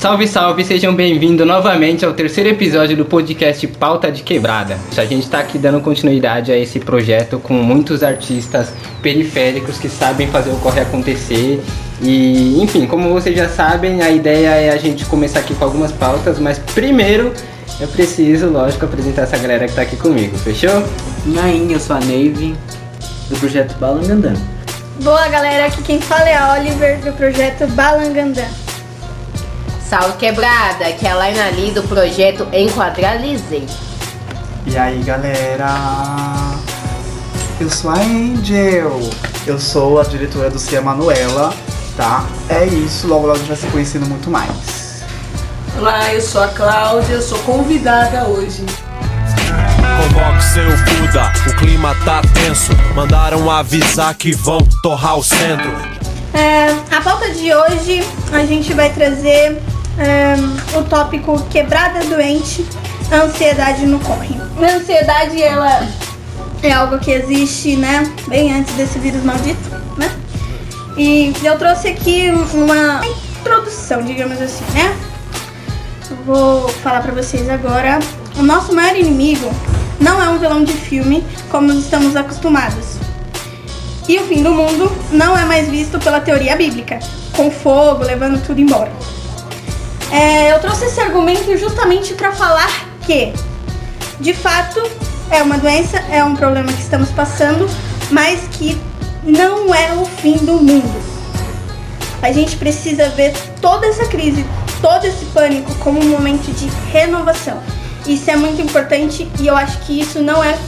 [0.00, 4.78] Salve, salve, sejam bem-vindos novamente ao terceiro episódio do podcast Pauta de Quebrada.
[4.96, 8.72] A gente está aqui dando continuidade a esse projeto com muitos artistas
[9.02, 11.60] periféricos que sabem fazer o corre acontecer.
[12.00, 15.90] E, enfim, como vocês já sabem, a ideia é a gente começar aqui com algumas
[15.90, 17.32] pautas, mas primeiro
[17.80, 20.80] eu preciso, lógico, apresentar essa galera que está aqui comigo, fechou?
[21.42, 22.54] Aí, eu sou a Neve,
[23.28, 24.32] do projeto Balangandã.
[25.02, 28.44] Boa galera, aqui quem fala é a Oliver do projeto Balangandã.
[29.88, 33.66] Salve Quebrada, que é a Laina ali do projeto Enquadralizei.
[34.66, 35.66] E aí galera,
[37.58, 39.00] eu sou a Angel,
[39.46, 41.54] eu sou a diretora do Cia Manuela,
[41.96, 42.26] tá?
[42.50, 45.04] É isso, logo logo a gente vai se conhecendo muito mais.
[45.78, 48.66] Olá, eu sou a Cláudia, eu sou convidada hoje.
[49.96, 52.72] Convoque seu Buda, o clima tá tenso.
[52.94, 55.70] Mandaram avisar que vão torrar o centro.
[56.34, 59.58] É, a pauta de hoje a gente vai trazer
[59.98, 60.34] é,
[60.78, 62.64] o tópico quebrada doente,
[63.12, 64.36] ansiedade no corre.
[64.60, 65.86] A ansiedade ela
[66.62, 70.10] é algo que existe, né, bem antes desse vírus maldito, né?
[70.96, 73.00] E eu trouxe aqui uma
[73.40, 74.96] introdução, digamos assim, né?
[76.24, 77.98] Vou falar pra vocês agora.
[78.36, 79.50] O nosso maior inimigo
[80.00, 82.96] não é um vilão de filme como estamos acostumados.
[84.08, 86.98] E o fim do mundo não é mais visto pela teoria bíblica,
[87.36, 88.90] com fogo levando tudo embora.
[90.10, 92.70] É, eu trouxe esse argumento justamente para falar
[93.04, 93.32] que,
[94.20, 94.82] de fato,
[95.30, 97.68] é uma doença, é um problema que estamos passando,
[98.10, 98.80] mas que
[99.22, 101.08] não é o fim do mundo.
[102.22, 104.44] A gente precisa ver toda essa crise,
[104.80, 107.62] todo esse pânico como um momento de renovação.
[108.06, 110.58] Isso é muito importante e eu acho que isso não é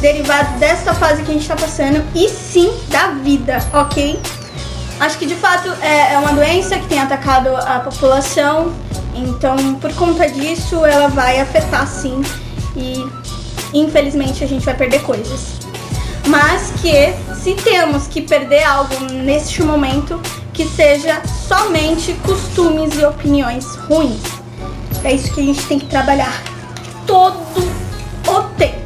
[0.00, 4.20] derivado dessa fase que a gente está passando, e sim da vida, ok?
[5.00, 8.72] Acho que de fato é, é uma doença que tem atacado a população,
[9.18, 12.22] então por conta disso ela vai afetar sim
[12.76, 13.04] e
[13.74, 15.58] infelizmente a gente vai perder coisas.
[16.26, 20.20] Mas que se temos que perder algo neste momento,
[20.52, 24.20] que seja somente costumes e opiniões ruins.
[25.04, 26.42] É isso que a gente tem que trabalhar
[27.06, 27.38] todo
[28.26, 28.76] o tempo.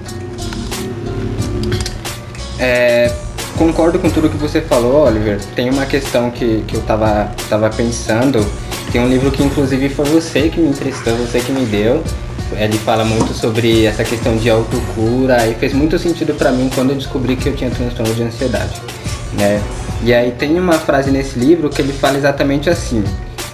[2.58, 3.12] É,
[3.56, 5.40] concordo com tudo que você falou, Oliver.
[5.56, 8.46] Tem uma questão que, que eu tava, tava pensando.
[8.92, 12.04] Tem um livro que inclusive foi você que me emprestou, você que me deu.
[12.54, 16.90] Ele fala muito sobre essa questão de autocura e fez muito sentido para mim quando
[16.90, 18.78] eu descobri que eu tinha transtorno de ansiedade,
[19.32, 19.62] né?
[20.04, 23.02] E aí tem uma frase nesse livro que ele fala exatamente assim: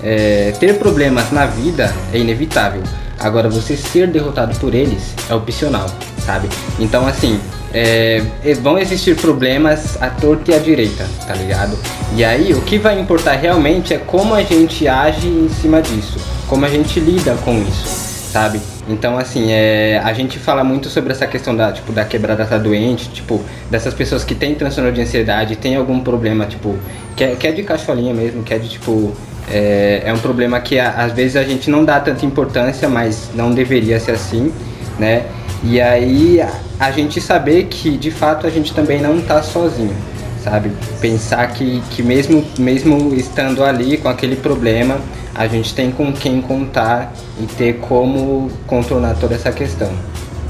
[0.03, 2.83] é, ter problemas na vida é inevitável.
[3.21, 5.87] Agora você ser derrotado por eles é opcional,
[6.25, 6.49] sabe?
[6.81, 7.39] Então assim,
[7.73, 8.23] é,
[8.63, 11.79] vão existir problemas à torta e à direita, tá ligado?
[12.17, 16.19] E aí o que vai importar realmente é como a gente age em cima disso,
[16.47, 17.87] como a gente lida com isso,
[18.33, 18.61] sabe?
[18.89, 22.57] Então assim, é, a gente fala muito sobre essa questão da, tipo, da quebrada tá
[22.57, 26.75] doente, tipo, dessas pessoas que têm transtorno de ansiedade, tem algum problema, tipo,
[27.15, 29.13] que é, que é de cacholinha mesmo, que é de tipo.
[29.51, 33.51] É, é um problema que às vezes a gente não dá tanta importância, mas não
[33.51, 34.53] deveria ser assim,
[34.99, 35.25] né?
[35.63, 36.41] E aí
[36.79, 39.95] a, gente saber que de fato a gente também não tá sozinho,
[40.43, 40.71] sabe?
[41.01, 45.01] Pensar que, que mesmo, mesmo estando ali com aquele problema,
[45.35, 49.91] a gente tem com quem contar e ter como contornar toda essa questão,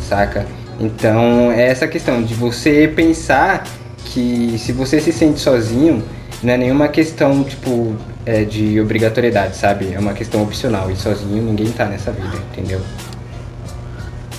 [0.01, 0.47] saca?
[0.79, 3.65] Então é essa questão de você pensar
[4.05, 6.03] que se você se sente sozinho,
[6.43, 9.93] não é nenhuma questão tipo é, de obrigatoriedade, sabe?
[9.93, 12.81] É uma questão opcional e sozinho ninguém tá nessa vida, entendeu?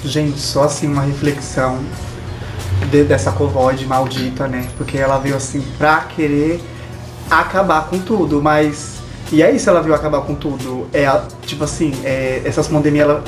[0.04, 1.80] Gente, só assim uma reflexão
[2.90, 4.68] de- dessa covoide maldita, né?
[4.78, 6.62] Porque ela veio assim pra querer
[7.30, 8.98] acabar com tudo, mas.
[9.32, 10.88] E é isso, ela veio acabar com tudo.
[10.94, 11.06] É,
[11.46, 13.24] tipo assim, é, essas pandemias, ela-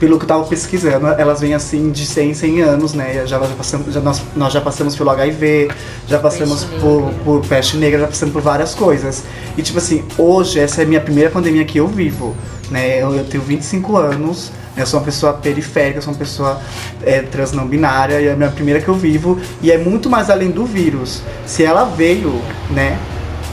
[0.00, 3.24] pelo que eu tava pesquisando, elas vêm assim de 100 em 100 anos, né?
[3.26, 5.70] Já, já passamos, já nós, nós já passamos pelo HIV,
[6.08, 7.18] já passamos Peste por, negra.
[7.24, 9.22] por peste negra, já passamos por várias coisas.
[9.56, 12.34] E tipo assim, hoje essa é a minha primeira pandemia que eu vivo,
[12.70, 13.00] né?
[13.02, 14.50] Eu, eu tenho 25 anos?
[14.76, 16.60] Eu sou uma pessoa periférica, sou uma pessoa
[17.02, 20.10] é, trans não binária, e é a minha primeira que eu vivo, e é muito
[20.10, 21.22] mais além do vírus.
[21.46, 22.98] Se ela veio, né,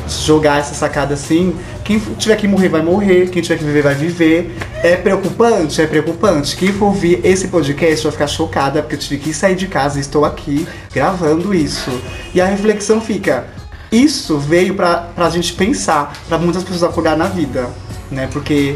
[0.07, 3.95] jogar essa sacada assim, quem tiver que morrer vai morrer, quem tiver que viver vai
[3.95, 4.55] viver.
[4.83, 5.81] É preocupante?
[5.81, 6.55] É preocupante.
[6.55, 9.97] Quem for ouvir esse podcast vai ficar chocada, porque eu tive que sair de casa
[9.97, 11.91] e estou aqui gravando isso.
[12.33, 13.47] E a reflexão fica:
[13.91, 17.69] isso veio pra, pra gente pensar, pra muitas pessoas acordar na vida,
[18.11, 18.27] né?
[18.31, 18.75] Porque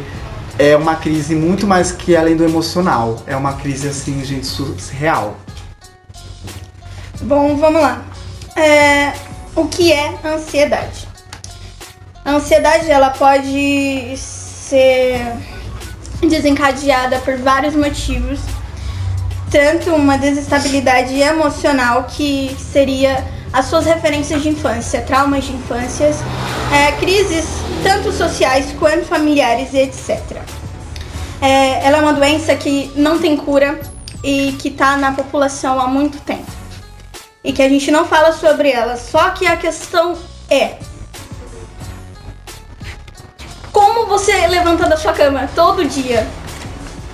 [0.60, 3.22] é uma crise muito mais que além do emocional.
[3.28, 5.38] É uma crise assim, gente, su- real.
[7.22, 8.04] Bom, vamos lá.
[8.56, 9.14] É,
[9.56, 11.08] o que é ansiedade?
[12.26, 15.34] A ansiedade ela pode ser
[16.22, 18.40] desencadeada por vários motivos.
[19.50, 26.18] Tanto uma desestabilidade emocional, que seria as suas referências de infância, traumas de infâncias,
[26.74, 27.46] é, crises
[27.84, 30.20] tanto sociais quanto familiares e etc.
[31.42, 33.80] É, ela é uma doença que não tem cura
[34.24, 36.52] e que está na população há muito tempo.
[37.44, 38.98] E que a gente não fala sobre ela.
[38.98, 40.18] Só que a questão
[40.50, 40.78] é:
[43.72, 46.28] como você levanta da sua cama todo dia?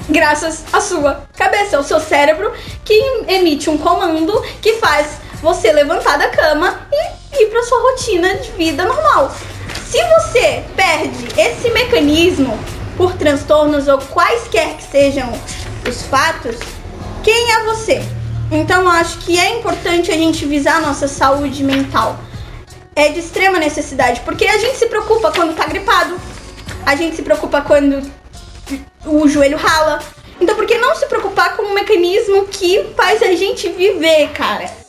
[0.09, 2.51] Graças à sua cabeça, ao seu cérebro
[2.83, 2.93] que
[3.27, 8.49] emite um comando que faz você levantar da cama e ir para sua rotina de
[8.51, 9.29] vida normal.
[9.85, 12.57] Se você perde esse mecanismo
[12.95, 15.29] por transtornos ou quaisquer que sejam
[15.87, 16.55] os fatos,
[17.21, 18.01] quem é você?
[18.49, 22.17] Então eu acho que é importante a gente visar a nossa saúde mental.
[22.95, 26.15] É de extrema necessidade, porque a gente se preocupa quando tá gripado,
[26.85, 28.01] a gente se preocupa quando
[29.05, 29.99] o joelho rala.
[30.39, 34.82] Então por que não se preocupar com um mecanismo que faz a gente viver, cara?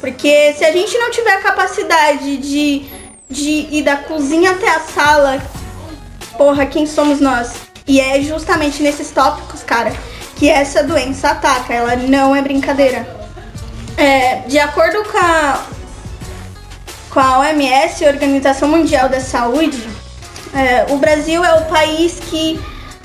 [0.00, 2.86] Porque se a gente não tiver a capacidade de
[3.28, 5.42] de ir da cozinha até a sala,
[6.36, 7.54] porra, quem somos nós?
[7.86, 9.92] E é justamente nesses tópicos, cara,
[10.36, 11.72] que essa doença ataca.
[11.72, 13.06] Ela não é brincadeira.
[13.96, 15.64] É, de acordo com a,
[17.10, 19.88] com a OMS, Organização Mundial da Saúde,
[20.54, 22.60] é, o Brasil é o país que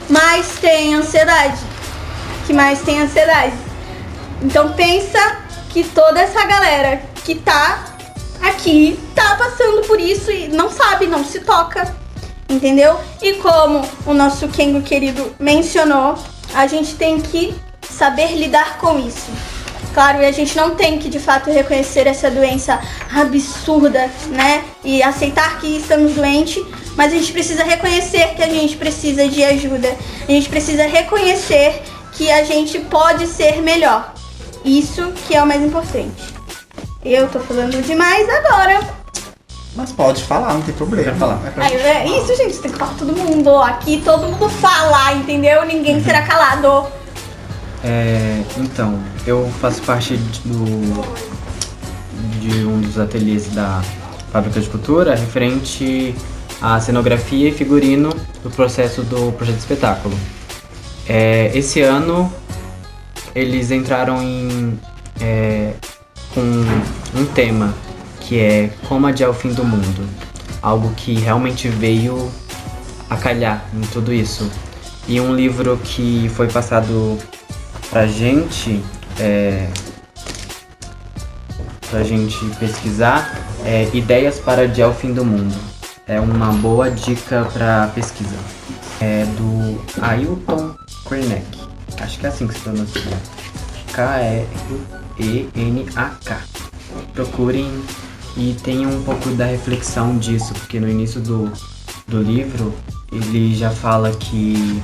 [0.09, 1.59] mais tem ansiedade.
[2.45, 3.53] Que mais tem ansiedade.
[4.41, 5.40] Então pensa
[5.71, 7.85] que toda essa galera que tá
[8.41, 11.95] aqui tá passando por isso e não sabe, não se toca,
[12.49, 12.99] entendeu?
[13.21, 16.17] E como o nosso Kengo querido mencionou,
[16.53, 17.55] a gente tem que
[17.89, 19.31] saber lidar com isso.
[19.93, 22.79] Claro, e a gente não tem que de fato reconhecer essa doença
[23.13, 24.63] absurda, né?
[24.83, 26.63] E aceitar que estamos doentes,
[26.95, 29.93] mas a gente precisa reconhecer que a gente precisa de ajuda.
[30.27, 31.81] A gente precisa reconhecer
[32.13, 34.13] que a gente pode ser melhor.
[34.63, 36.33] Isso que é o mais importante.
[37.03, 38.79] Eu tô falando demais agora.
[39.75, 41.05] Mas pode falar, não tem problema.
[41.05, 41.41] Quero falar.
[41.45, 42.05] É pra Aí, gente é falar.
[42.05, 43.57] isso, gente, tem que falar todo mundo.
[43.57, 45.65] Aqui todo mundo fala, entendeu?
[45.65, 46.87] Ninguém será calado.
[47.83, 51.01] É, então, eu faço parte do,
[52.39, 53.81] de um dos ateliês da
[54.31, 56.13] Fábrica de Cultura referente
[56.61, 58.09] à cenografia e figurino
[58.43, 60.15] do processo do projeto de espetáculo.
[61.07, 62.31] É, esse ano
[63.35, 64.79] eles entraram em,
[65.19, 65.73] é,
[66.33, 67.73] com um tema
[68.19, 70.07] que é Como adiar o fim do mundo.
[70.61, 72.31] Algo que realmente veio
[73.09, 74.49] a calhar em tudo isso.
[75.07, 77.17] E um livro que foi passado
[77.89, 78.81] pra gente,
[79.19, 79.67] é,
[81.89, 85.55] pra gente pesquisar, é Ideias para adiar o fim do mundo.
[86.07, 88.35] É uma boa dica pra pesquisa.
[88.99, 90.75] É do Ailton
[91.05, 91.60] Krenek.
[92.01, 93.01] Acho que é assim que se pronuncia.
[95.19, 96.37] K-E-E-N-A-K.
[97.13, 97.69] Procurem
[98.37, 101.51] e tenham um pouco da reflexão disso, porque no início do,
[102.07, 102.73] do livro
[103.11, 104.81] ele já fala que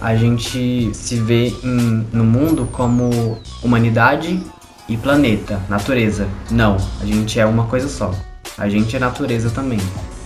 [0.00, 4.40] a gente se vê em- no mundo como humanidade
[4.88, 6.26] e planeta, natureza.
[6.50, 8.14] Não, a gente é uma coisa só.
[8.56, 9.80] A gente é natureza também.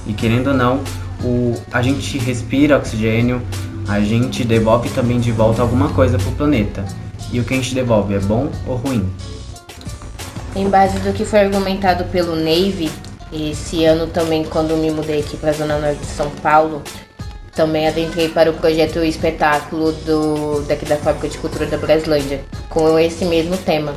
[0.07, 0.81] E querendo ou não,
[1.23, 3.43] o, a gente respira oxigênio,
[3.89, 6.85] a gente devolve também de volta alguma coisa pro planeta.
[7.33, 9.09] E o que a gente devolve é bom ou ruim?
[10.55, 12.91] Em base do que foi argumentado pelo Navy,
[13.33, 16.83] esse ano também, quando me mudei aqui para a Zona Norte de São Paulo,
[17.55, 22.99] também adentrei para o projeto espetáculo do, daqui da Fábrica de Cultura da Braslândia, com
[22.99, 23.95] esse mesmo tema.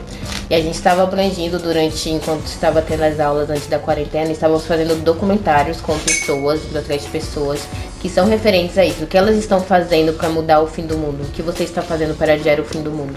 [0.50, 4.68] E a gente estava abrangindo durante, enquanto estava tendo as aulas antes da quarentena, estávamos
[4.68, 7.62] fazendo documentários com pessoas, de pessoas
[8.00, 9.04] que são referentes a isso.
[9.04, 11.24] O que elas estão fazendo para mudar o fim do mundo?
[11.24, 13.16] O que você está fazendo para adiar o fim do mundo?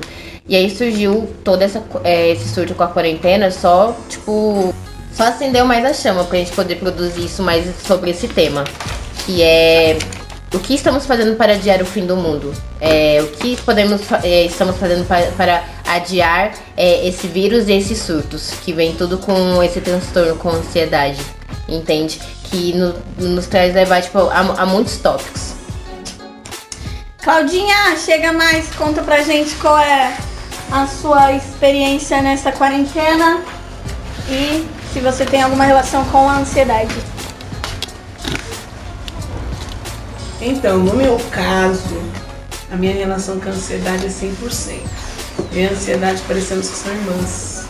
[0.48, 4.74] E aí surgiu todo essa, é, esse surto com a quarentena, só, tipo,
[5.12, 8.64] só acendeu mais a chama pra gente poder produzir isso mais sobre esse tema.
[9.26, 9.98] Que é
[10.52, 12.54] o que estamos fazendo para adiar o fim do mundo?
[12.80, 17.98] É, o que podemos, é, estamos fazendo para, para adiar é, esse vírus e esses
[17.98, 21.20] surtos, que vem tudo com esse transtorno, com ansiedade,
[21.68, 22.18] entende?
[22.44, 25.52] Que no- nos traz levar tipo, a, a muitos tópicos.
[27.22, 30.16] Claudinha, chega mais, conta pra gente qual é
[30.72, 33.42] a sua experiência nessa quarentena
[34.30, 36.94] e se você tem alguma relação com a ansiedade.
[40.40, 42.00] Então, no meu caso,
[42.70, 44.80] a minha relação com a ansiedade é 100%.
[45.52, 47.66] E a ansiedade parecemos que são irmãs.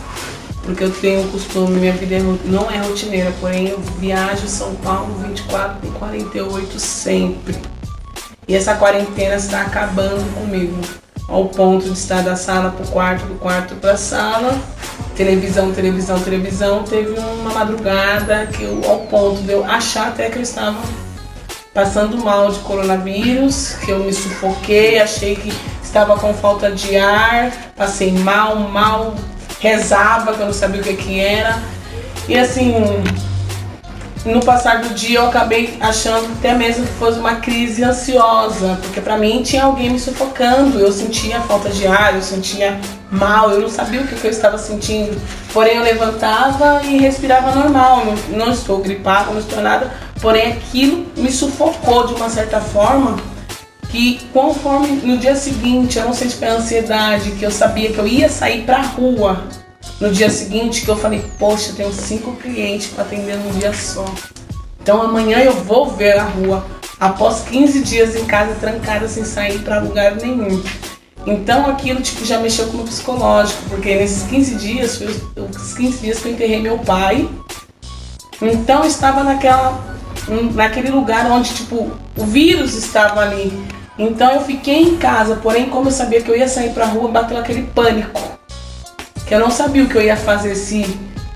[0.63, 4.75] Porque eu tenho o costume, minha vida é não é rotineira, porém eu viajo São
[4.75, 7.55] Paulo 24 e 48 sempre.
[8.47, 10.79] E essa quarentena está acabando comigo.
[11.27, 14.59] Ao ponto de estar da sala pro quarto, do quarto pra sala.
[15.15, 16.83] Televisão, televisão, televisão.
[16.83, 20.77] Teve uma madrugada que eu, ao ponto de eu achar até que eu estava
[21.79, 25.49] passando mal de coronavírus, que eu me sufoquei, achei que
[25.81, 29.15] estava com falta de ar, passei mal, mal,
[29.61, 31.57] rezava, que eu não sabia o que, que era.
[32.27, 32.73] E assim,
[34.25, 38.99] no passar do dia eu acabei achando até mesmo que fosse uma crise ansiosa, porque
[38.99, 42.77] para mim tinha alguém me sufocando, eu sentia falta de ar, eu sentia
[43.09, 45.19] mal, eu não sabia o que, que eu estava sentindo.
[45.53, 49.89] Porém eu levantava e respirava normal, não, não estou gripada, não estou nada,
[50.21, 53.17] porém aquilo me sufocou de uma certa forma
[53.89, 57.97] que conforme no dia seguinte eu não sei se foi ansiedade, que eu sabia que
[57.97, 59.43] eu ia sair pra rua
[59.99, 64.05] no dia seguinte, que eu falei, poxa, tenho cinco clientes para atender num dia só.
[64.81, 66.65] Então amanhã eu vou ver a rua
[66.99, 70.61] após 15 dias em casa trancada sem sair para lugar nenhum.
[71.25, 75.97] Então aquilo tipo já mexeu com o psicológico, porque nesses 15 dias, foi os 15
[75.99, 77.29] dias que eu enterrei meu pai.
[78.41, 79.98] Então eu estava naquela
[80.53, 83.51] naquele lugar onde tipo o vírus estava ali.
[83.97, 87.09] Então eu fiquei em casa, porém como eu sabia que eu ia sair para rua,
[87.09, 88.39] bateu aquele pânico
[89.29, 90.83] que eu não sabia o que eu ia fazer se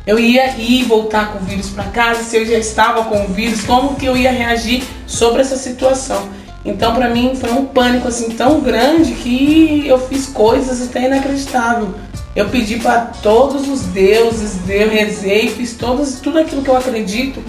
[0.08, 3.24] eu ia ir e voltar com o vírus para casa, se eu já estava com
[3.24, 6.28] o vírus, como que eu ia reagir sobre essa situação.
[6.66, 11.94] Então, para mim, foi um pânico assim tão grande que eu fiz coisas até inacreditável.
[12.36, 17.44] Eu pedi para todos os deuses, eu rezei, fiz todos, tudo aquilo que eu acredito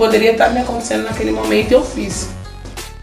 [0.00, 2.30] poderia estar me acontecendo naquele momento, eu fiz.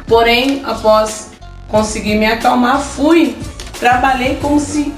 [0.08, 1.30] Porém, após
[1.68, 3.38] conseguir me acalmar, fui,
[3.80, 4.92] trabalhei como se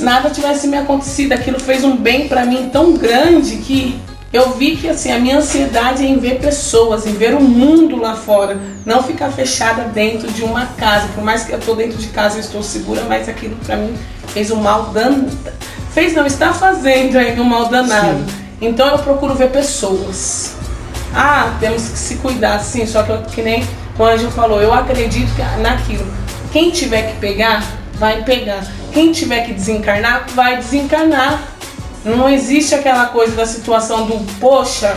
[0.00, 1.32] nada tivesse me acontecido.
[1.32, 4.00] Aquilo fez um bem para mim tão grande que
[4.32, 7.96] eu vi que assim a minha ansiedade é em ver pessoas, em ver o mundo
[7.96, 11.08] lá fora, não ficar fechada dentro de uma casa.
[11.14, 13.94] Por mais que eu estou dentro de casa, eu estou segura, mas aquilo para mim
[14.28, 15.30] fez um mal danado.
[15.92, 18.18] Fez não, está fazendo ainda um mal danado.
[18.20, 18.46] Sim.
[18.62, 20.56] Então eu procuro ver pessoas.
[21.14, 23.66] Ah, temos que se cuidar, sim, só que, eu, que nem
[23.98, 26.06] o Anjo falou, eu acredito naquilo.
[26.52, 28.66] Quem tiver que pegar, vai pegar.
[28.92, 31.42] Quem tiver que desencarnar, vai desencarnar.
[32.04, 34.94] Não existe aquela coisa da situação do, poxa,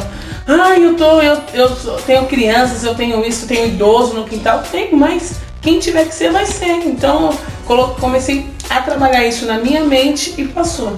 [0.48, 1.70] ai, eu tô, eu, eu
[2.06, 6.14] tenho crianças, eu tenho isso, eu tenho idoso no quintal, tem, mas quem tiver que
[6.14, 6.86] ser, vai ser.
[6.86, 7.36] Então,
[8.00, 10.96] comecei a trabalhar isso na minha mente e passou.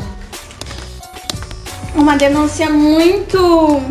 [1.96, 3.82] Uma denúncia muito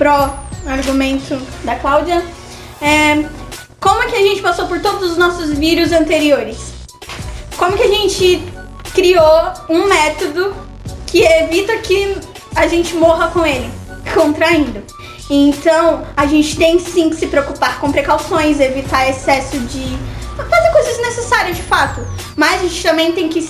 [0.00, 0.34] pró
[0.66, 2.24] argumento da Cláudia.
[2.80, 3.22] É,
[3.78, 6.80] como é que a gente passou por todos os nossos vírus anteriores?
[7.60, 8.42] como que a gente
[8.94, 10.56] criou um método
[11.06, 12.16] que evita que
[12.56, 13.70] a gente morra com ele,
[14.14, 14.82] contraindo.
[15.28, 19.98] Então, a gente tem sim que se preocupar com precauções, evitar excesso de
[20.36, 22.00] fazer coisas necessárias de fato.
[22.34, 23.46] Mas a gente também tem que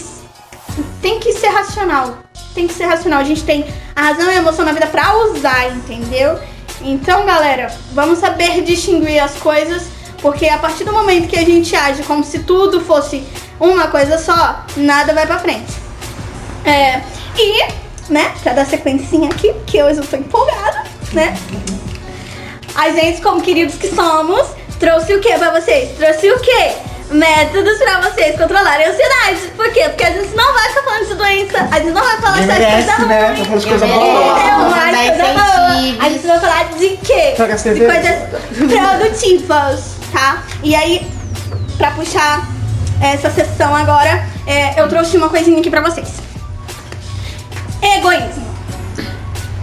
[1.00, 2.18] tem que ser racional.
[2.54, 3.20] Tem que ser racional.
[3.20, 6.38] A gente tem a razão e a emoção na vida para usar, entendeu?
[6.82, 9.84] Então, galera, vamos saber distinguir as coisas,
[10.22, 13.22] porque a partir do momento que a gente age como se tudo fosse
[13.58, 15.72] uma coisa só, nada vai pra frente.
[16.64, 17.02] É,
[17.36, 17.68] e,
[18.08, 21.36] né, pra dar sequência aqui, que eu tô empolgada, né?
[22.74, 24.46] A gente, como queridos que somos,
[24.78, 25.96] trouxe o que pra vocês?
[25.98, 26.89] Trouxe o quê?
[27.10, 29.52] Métodos pra vocês controlarem a ansiedade.
[29.56, 29.88] Por quê?
[29.88, 32.46] Porque a gente não vai ficar falando de doença, a gente não vai falar de
[32.46, 33.26] coisa né?
[33.26, 33.44] ruim.
[33.44, 34.88] Vai de coisa boa.
[34.88, 36.04] É, coisa boa.
[36.06, 37.34] A gente vai falar de quê?
[37.74, 38.28] De coisas
[38.68, 40.44] produtivas, tá?
[40.62, 41.06] E aí,
[41.76, 42.48] pra puxar
[43.02, 46.08] essa sessão agora, é, eu trouxe uma coisinha aqui pra vocês.
[47.82, 48.50] Egoísmo.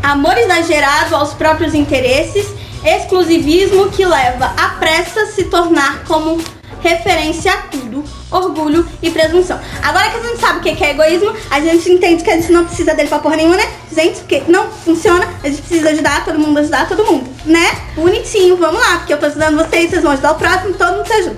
[0.04, 2.48] Amor exagerado aos próprios interesses,
[2.84, 6.42] exclusivismo que leva a pressa se tornar como
[6.81, 9.60] referência a tudo, orgulho e presunção.
[9.81, 12.51] Agora que a gente sabe o que é egoísmo, a gente entende que a gente
[12.51, 13.67] não precisa dele pra porra nenhuma, né?
[13.93, 17.65] Gente, porque não funciona, a gente precisa ajudar todo mundo, ajudar todo mundo, né?
[17.96, 21.07] Bonitinho, vamos lá, porque eu tô ajudando vocês, vocês vão ajudar o próximo, todo mundo
[21.07, 21.38] se ajuda.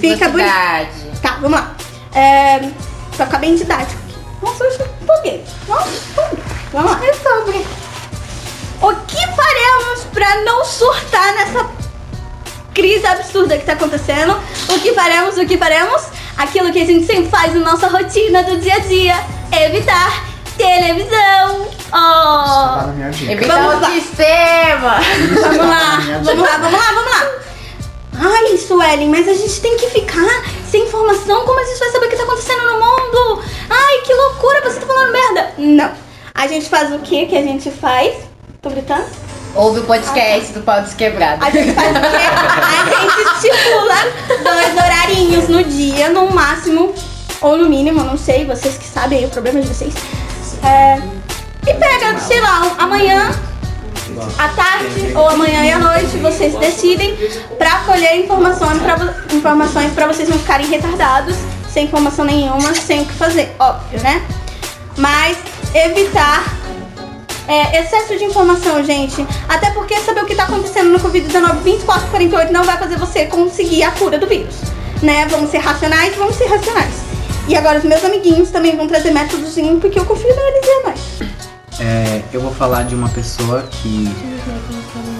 [0.00, 1.20] Fica bonito.
[1.22, 1.74] Tá, vamos lá.
[2.14, 2.70] É,
[3.16, 4.18] pra ficar bem didático aqui.
[4.42, 5.44] Nossa, eu empolguei.
[5.66, 5.90] Nossa,
[6.72, 7.00] Vamos lá.
[7.06, 7.66] É sobre.
[8.82, 11.64] O que faremos pra não surtar nessa
[12.74, 14.36] crise absurda que tá acontecendo?
[14.68, 15.38] O que faremos?
[15.38, 16.02] O que faremos?
[16.36, 19.14] Aquilo que a gente sempre faz na nossa rotina do dia a dia.
[19.52, 20.24] Evitar
[20.58, 21.68] televisão.
[21.92, 23.30] Oh.
[23.30, 25.00] Evitar o sistema.
[25.40, 27.30] Vamos lá, vamos lá, vamos lá, vamos lá.
[28.16, 31.44] Ai, Suelen, mas a gente tem que ficar sem informação.
[31.44, 33.42] Como a gente vai saber o que tá acontecendo no mundo?
[33.70, 35.52] Ai, que loucura, você tá falando merda.
[35.58, 35.92] Não.
[36.34, 38.16] A gente faz o que que a gente faz?
[38.60, 39.06] Tô gritando?
[39.54, 41.44] Ouve o podcast do Pau Desquebrado.
[41.44, 42.16] A gente faz o quê?
[42.72, 43.94] A gente estipula
[44.42, 46.92] dois horarinhos no dia, no máximo,
[47.40, 49.94] ou no mínimo, não sei, vocês que sabem aí o problema de vocês.
[50.60, 50.98] É,
[51.70, 53.30] e pega, sei lá, amanhã,
[54.38, 57.16] à tarde ou amanhã e à noite, vocês decidem
[57.56, 58.96] pra colher informações pra,
[59.32, 61.36] informações pra vocês não ficarem retardados,
[61.72, 64.20] sem informação nenhuma, sem o que fazer, óbvio, né?
[64.96, 65.36] Mas
[65.72, 66.42] evitar
[67.46, 69.26] é, excesso de informação, gente.
[69.48, 73.82] Até porque saber o que tá acontecendo no Covid-19 2448 não vai fazer você conseguir
[73.82, 74.54] a cura do vírus.
[75.02, 75.26] Né?
[75.26, 76.94] Vamos ser racionais, vamos ser racionais.
[77.46, 80.82] E agora os meus amiguinhos também vão trazer métodos porque eu confio neles e é
[80.82, 81.00] nóis.
[81.80, 84.08] É, eu vou falar de uma pessoa que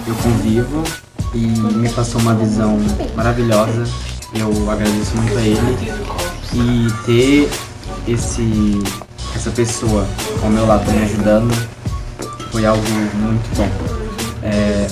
[0.07, 0.83] eu convivo
[1.35, 2.79] e me passou uma visão
[3.15, 3.85] maravilhosa.
[4.33, 5.93] Eu agradeço muito a ele.
[6.55, 7.51] E ter
[8.09, 8.83] esse,
[9.35, 10.07] essa pessoa
[10.43, 11.53] ao meu lado me ajudando
[12.55, 12.85] foi algo
[13.17, 13.69] muito bom.
[14.45, 14.87] É,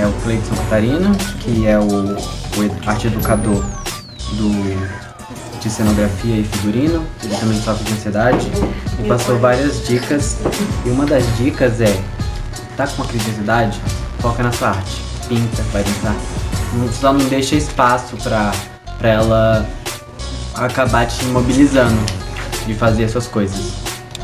[0.00, 3.62] é o Cleiton Catarina, que é o, o arte educador
[4.32, 7.04] do, de cenografia e figurino.
[7.22, 8.50] Ele também sofre de ansiedade.
[8.98, 10.38] E passou várias dicas.
[10.86, 11.94] E uma das dicas é,
[12.74, 13.78] tá com uma crise de ansiedade?
[14.20, 15.02] Foca na sua arte.
[15.28, 16.16] Pinta, vai dançar.
[16.98, 18.50] Só não deixa espaço pra,
[18.96, 19.68] pra ela
[20.54, 22.00] acabar te imobilizando
[22.66, 23.74] de fazer as suas coisas.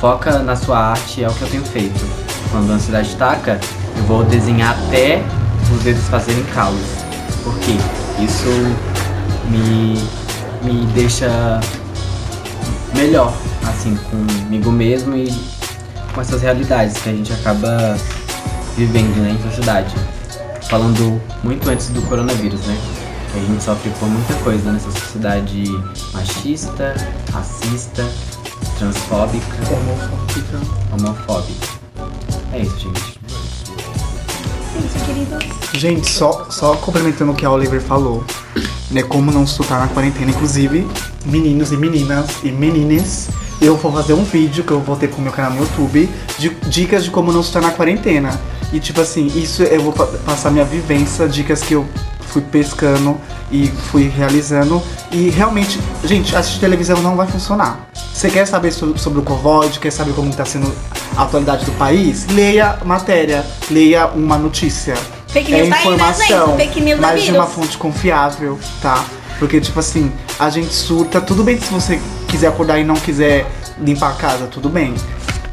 [0.00, 2.23] Foca na sua arte, é o que eu tenho feito.
[2.54, 3.58] Quando a ansiedade taca,
[3.96, 5.20] eu vou desenhar até
[5.74, 6.86] os dedos fazerem calos.
[7.42, 7.72] Porque
[8.22, 8.48] isso
[9.50, 9.98] me,
[10.62, 11.60] me deixa
[12.94, 13.34] melhor,
[13.66, 15.34] assim, comigo mesmo e
[16.14, 17.98] com essas realidades que a gente acaba
[18.76, 19.92] vivendo né, em sociedade.
[20.70, 22.78] Falando muito antes do coronavírus, né?
[23.32, 25.64] Que a gente sofre por muita coisa nessa sociedade
[26.12, 26.94] machista,
[27.32, 28.08] racista,
[28.78, 30.60] transfóbica, Homofóbica.
[30.92, 31.83] homofóbica.
[32.54, 33.18] É isso, gente.
[34.78, 35.44] Isso, queridos.
[35.72, 38.22] Gente, só, só complementando o que a Oliver falou,
[38.90, 39.02] né?
[39.02, 40.86] Como não surtar na quarentena, inclusive,
[41.26, 43.28] meninos e meninas e menines,
[43.60, 46.50] eu vou fazer um vídeo que eu vou ter pro meu canal no YouTube de
[46.68, 48.38] dicas de como não surtar na quarentena.
[48.72, 51.86] E tipo assim, isso eu vou pa- passar minha vivência, dicas que eu
[52.34, 53.16] fui pescando
[53.50, 54.82] e fui realizando.
[55.12, 57.88] E realmente, gente, assistir televisão não vai funcionar.
[58.12, 60.72] Você quer saber so- sobre o Covid, quer saber como está sendo
[61.16, 62.26] a atualidade do país?
[62.26, 64.96] Leia matéria, leia uma notícia.
[65.28, 66.56] Fake é news tá aí, né, informação, gente?
[66.56, 69.04] Fake news é mas de uma fonte confiável, tá?
[69.38, 71.20] Porque, tipo assim, a gente surta.
[71.20, 73.46] Tudo bem se você quiser acordar e não quiser
[73.80, 74.94] limpar a casa, tudo bem.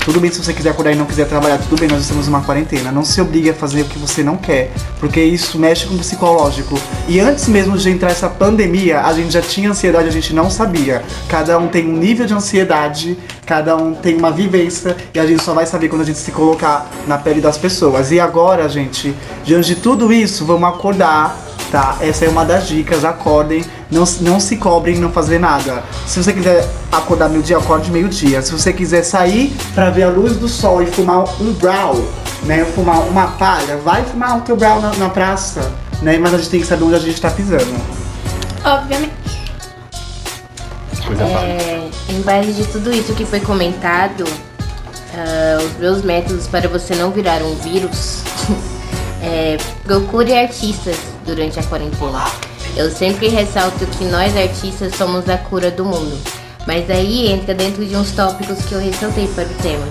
[0.03, 2.41] Tudo bem se você quiser acordar e não quiser trabalhar, tudo bem, nós estamos numa
[2.41, 2.91] quarentena.
[2.91, 5.99] Não se obrigue a fazer o que você não quer, porque isso mexe com o
[5.99, 6.75] psicológico.
[7.07, 10.49] E antes mesmo de entrar essa pandemia, a gente já tinha ansiedade, a gente não
[10.49, 11.03] sabia.
[11.29, 15.43] Cada um tem um nível de ansiedade, cada um tem uma vivência, e a gente
[15.43, 18.11] só vai saber quando a gente se colocar na pele das pessoas.
[18.11, 21.37] E agora, gente, diante de tudo isso, vamos acordar,
[21.71, 21.97] tá?
[22.01, 25.84] Essa é uma das dicas, acordem, não, não se cobrem não fazer nada.
[26.05, 28.41] Se você quiser acordar meio-dia, acorde meio-dia.
[28.41, 32.03] Se você quiser sair pra ver a luz do sol e fumar um brown,
[32.43, 32.65] né?
[32.75, 36.17] Fumar uma palha, vai fumar o teu brown na, na praça, né?
[36.17, 37.73] Mas a gente tem que saber onde a gente tá pisando.
[38.63, 39.13] Obviamente.
[41.07, 41.47] Coisa fácil.
[41.47, 44.25] É, em base de tudo isso que foi comentado,
[45.15, 48.23] ah, os meus métodos para você não virar um vírus,
[49.23, 52.25] é, procure artistas durante a quarentena.
[52.75, 56.17] Eu sempre ressalto que nós artistas somos a cura do mundo.
[56.67, 59.88] Mas aí entra dentro de uns tópicos que eu ressaltei para o tema,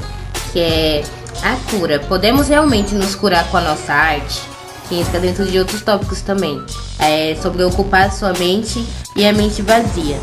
[0.52, 1.02] que é
[1.42, 1.98] a cura.
[2.00, 4.40] Podemos realmente nos curar com a nossa arte?
[4.88, 6.60] Que entra dentro de outros tópicos também.
[6.98, 8.84] É sobre ocupar a sua mente
[9.16, 10.18] e a mente vazia.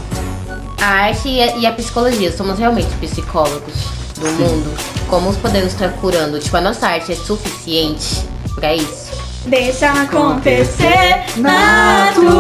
[0.82, 3.76] A arte e a, e a psicologia, somos realmente psicólogos
[4.16, 4.78] do mundo.
[5.10, 6.40] Como podemos estar curando?
[6.40, 9.07] Tipo, a nossa arte é suficiente pra isso?
[9.48, 12.38] Deixa acontecer naturalmente.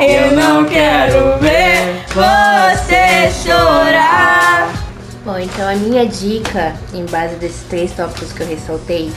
[0.00, 4.70] Eu não quero ver você chorar.
[5.24, 9.10] Bom, então a minha dica, em base desses três tópicos que eu ressaltei,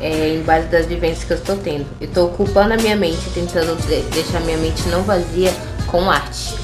[0.00, 1.86] é em base das vivências que eu estou tendo.
[2.00, 5.52] Eu estou ocupando a minha mente, tentando de- deixar minha mente não vazia
[5.86, 6.54] com arte.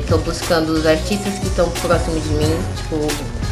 [0.00, 2.96] Estou buscando os artistas que estão próximos de mim, tipo,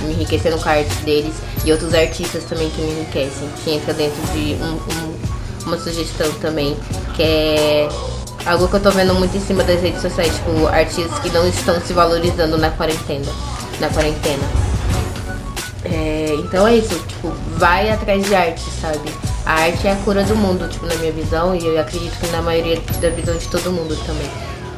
[0.03, 3.95] me enriquecendo com a arte deles, e outros artistas também que me enriquecem, que entra
[3.95, 5.17] dentro de um- um-
[5.67, 6.77] uma sugestão também,
[7.15, 7.89] que é
[8.45, 11.47] algo que eu tô vendo muito em cima das redes sociais, tipo, artistas que não
[11.49, 13.27] estão se valorizando na quarentena.
[13.81, 14.43] Na quarentena.
[15.85, 19.13] É, então é isso, tipo, vai atrás de arte, sabe?
[19.45, 22.27] A arte é a cura do mundo, tipo, na minha visão, e eu acredito que
[22.29, 24.29] na maioria da visão de todo mundo também.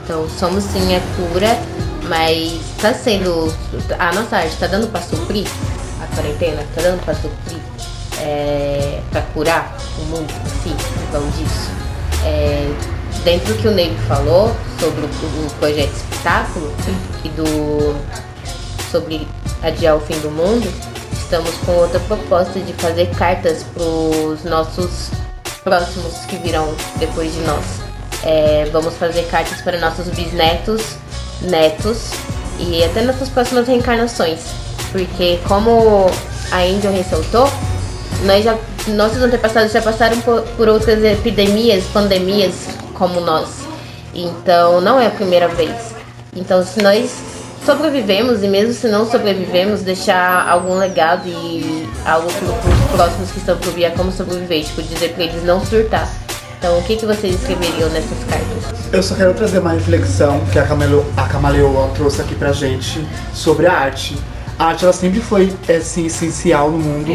[0.05, 1.59] Então, somos sim a cura,
[2.09, 3.53] mas tá sendo.
[3.99, 5.47] A nossa arte tá dando pra suprir
[6.01, 6.65] a quarentena?
[6.75, 7.61] Tá dando pra suprir?
[8.21, 10.75] É, para curar o mundo em si,
[11.37, 11.71] disso.
[12.25, 12.69] É,
[13.23, 16.73] dentro do que o Ney falou sobre o, o projeto espetáculo
[17.25, 17.95] e do
[18.91, 19.29] sobre
[19.63, 20.73] adiar o fim do mundo,
[21.13, 25.11] estamos com outra proposta de fazer cartas para os nossos
[25.63, 27.65] próximos que virão depois de nós.
[28.25, 30.97] É, vamos fazer cartas para nossos bisnetos,
[31.43, 32.11] netos
[32.59, 34.41] e até nossas próximas reencarnações.
[34.91, 36.11] Porque como
[36.51, 37.51] a Angel ressaltou,
[38.25, 38.57] nós já,
[38.89, 42.55] nossos antepassados já passaram por, por outras epidemias, pandemias
[42.95, 43.49] como nós.
[44.15, 45.95] Então não é a primeira vez.
[46.35, 47.15] Então se nós
[47.65, 53.39] sobrevivemos e mesmo se não sobrevivemos, deixar algum legado e algo para os próximos que
[53.39, 56.09] estão por vir é como sobreviver, tipo, dizer para eles não surtar.
[56.59, 58.93] Então, o que, que vocês escreveriam nessas cartas?
[58.93, 63.07] Eu só quero trazer uma reflexão que a, Camelo, a Camaleoa trouxe aqui pra gente
[63.33, 64.19] sobre a arte.
[64.59, 67.13] A arte, ela sempre foi, assim, essencial no mundo.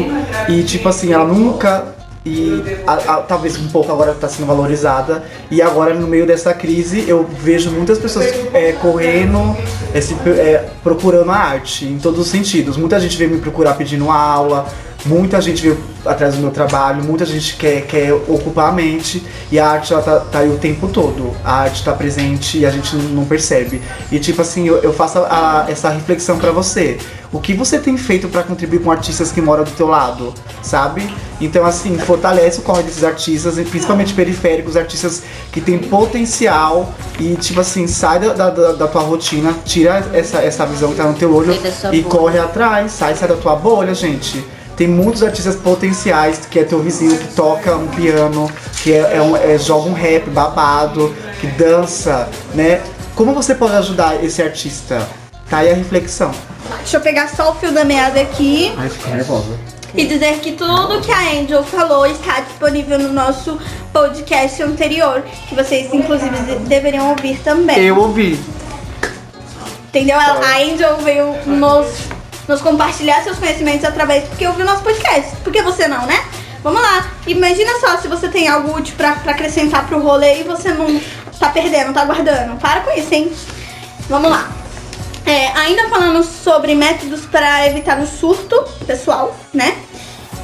[0.48, 5.22] E, tipo assim, ela nunca e a, a, talvez um pouco agora está sendo valorizada
[5.50, 9.54] e agora no meio dessa crise eu vejo muitas pessoas é, correndo
[9.92, 13.74] é, se, é, procurando a arte em todos os sentidos muita gente veio me procurar
[13.74, 14.72] pedindo aula
[15.04, 19.58] muita gente veio atrás do meu trabalho muita gente quer, quer ocupar a mente e
[19.58, 21.34] a arte ela tá, tá aí o tempo todo.
[21.44, 23.80] A arte está presente e a gente não percebe.
[24.10, 26.98] E tipo assim eu, eu faço a, essa reflexão para você.
[27.32, 30.32] O que você tem feito para contribuir com artistas que moram do teu lado
[30.64, 31.14] sabe?
[31.40, 37.60] Então, assim, fortalece o corre desses artistas, principalmente periféricos, artistas que têm potencial e, tipo
[37.60, 41.32] assim, sai da, da, da tua rotina, tira essa, essa visão que tá no teu
[41.34, 41.54] olho
[41.92, 44.44] e corre atrás, sai, sai da tua bolha, gente.
[44.76, 48.50] Tem muitos artistas potenciais, que é teu vizinho que toca um piano,
[48.82, 52.80] que é, é, um, é joga um rap babado, que dança, né?
[53.14, 55.06] Como você pode ajudar esse artista?
[55.48, 56.32] Tá aí a reflexão.
[56.78, 58.72] Deixa eu pegar só o fio da meada aqui.
[58.76, 63.58] Ai, fiquei nervosa e dizer que tudo que a Angel falou está disponível no nosso
[63.92, 67.78] podcast anterior, que vocês inclusive deveriam ouvir também.
[67.78, 68.38] Eu ouvi.
[69.88, 70.18] Entendeu?
[70.18, 71.86] A Angel veio nos,
[72.48, 75.36] nos compartilhar seus conhecimentos através porque ouviu nosso podcast.
[75.36, 76.22] Por que você não, né?
[76.62, 77.10] Vamos lá.
[77.26, 81.00] Imagina só se você tem algo útil pra, pra acrescentar pro rolê e você não
[81.38, 82.58] tá perdendo, tá guardando.
[82.58, 83.30] Para com isso, hein?
[84.08, 84.50] Vamos lá.
[85.26, 89.76] É, ainda falando sobre métodos para evitar o surto pessoal, né?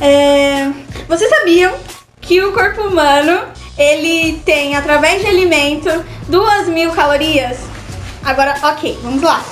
[0.01, 0.71] É,
[1.07, 1.75] vocês sabiam
[2.21, 3.43] que o corpo humano
[3.77, 7.59] ele tem através de alimento duas mil calorias?
[8.25, 9.43] Agora, ok, vamos lá.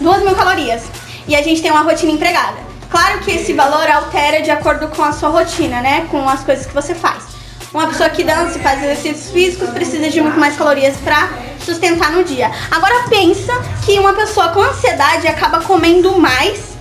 [0.00, 0.82] Duas mil calorias.
[1.26, 2.58] E a gente tem uma rotina empregada.
[2.90, 6.06] Claro que esse valor altera de acordo com a sua rotina, né?
[6.10, 7.24] Com as coisas que você faz.
[7.72, 11.30] Uma pessoa que dança e faz exercícios físicos precisa de muito mais calorias para
[11.64, 12.50] sustentar no dia.
[12.70, 13.52] Agora pensa
[13.84, 16.76] que uma pessoa com ansiedade acaba comendo mais,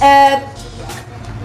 [0.00, 0.40] é,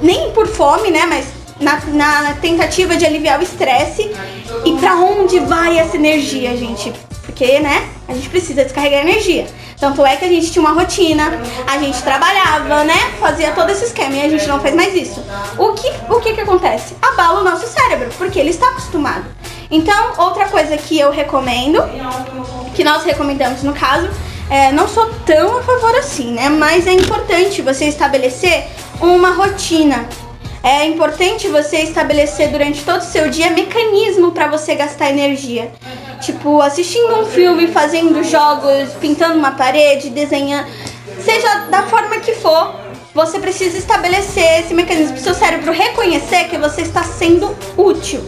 [0.01, 1.05] nem por fome, né?
[1.05, 1.27] Mas
[1.59, 4.09] na, na tentativa de aliviar o estresse.
[4.65, 6.91] E para onde vai essa energia, gente?
[7.23, 7.89] Porque, né?
[8.07, 9.47] A gente precisa descarregar energia.
[9.79, 11.31] Tanto é que a gente tinha uma rotina,
[11.65, 12.97] a gente trabalhava, né?
[13.17, 15.23] Fazia todo esse esquema e a gente não fez mais isso.
[15.57, 16.97] O que, o que que acontece?
[17.01, 19.23] Abala o nosso cérebro, porque ele está acostumado.
[19.71, 21.81] Então, outra coisa que eu recomendo,
[22.75, 24.09] que nós recomendamos no caso,
[24.49, 26.49] é, não sou tão a favor assim, né?
[26.49, 28.67] Mas é importante você estabelecer
[28.99, 30.09] uma rotina.
[30.61, 35.71] É importante você estabelecer durante todo o seu dia mecanismo para você gastar energia.
[36.19, 40.67] Tipo, assistindo um filme, fazendo jogos, pintando uma parede, desenhando,
[41.23, 42.75] seja da forma que for,
[43.13, 48.21] você precisa estabelecer esse mecanismo para o seu cérebro reconhecer que você está sendo útil,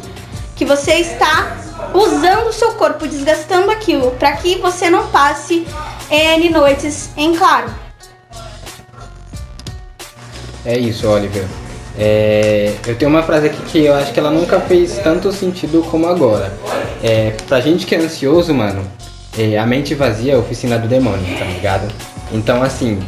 [0.55, 1.57] que você está
[1.93, 5.67] usando o seu corpo, desgastando aquilo, para que você não passe
[6.09, 7.69] N noites em claro.
[10.65, 11.45] É isso, Oliver.
[11.97, 15.83] É, eu tenho uma frase aqui que eu acho que ela nunca fez tanto sentido
[15.89, 16.53] como agora.
[17.03, 18.83] É, pra gente que é ansioso, mano,
[19.37, 21.87] é, a mente vazia é a oficina do demônio, tá ligado?
[22.31, 22.99] Então, assim,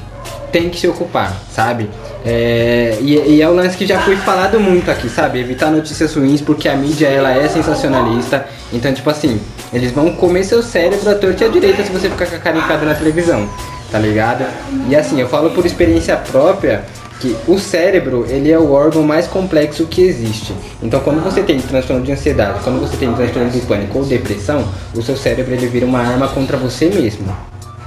[0.51, 1.89] tem que se ocupar, sabe?
[2.25, 5.39] É, e, e, é o lance que já foi falado muito aqui, sabe?
[5.39, 8.45] Evitar notícias ruins porque a mídia ela é sensacionalista.
[8.71, 9.41] Então, tipo assim,
[9.73, 12.61] eles vão comer seu cérebro à torta e à direita se você ficar com a
[12.61, 13.49] cara na televisão,
[13.91, 14.45] tá ligado?
[14.87, 16.83] E assim, eu falo por experiência própria
[17.23, 20.53] que o cérebro ele é o órgão mais complexo que existe.
[20.81, 24.67] Então, quando você tem transtorno de ansiedade, quando você tem transtorno de pânico ou depressão,
[24.93, 27.33] o seu cérebro ele vira uma arma contra você mesmo,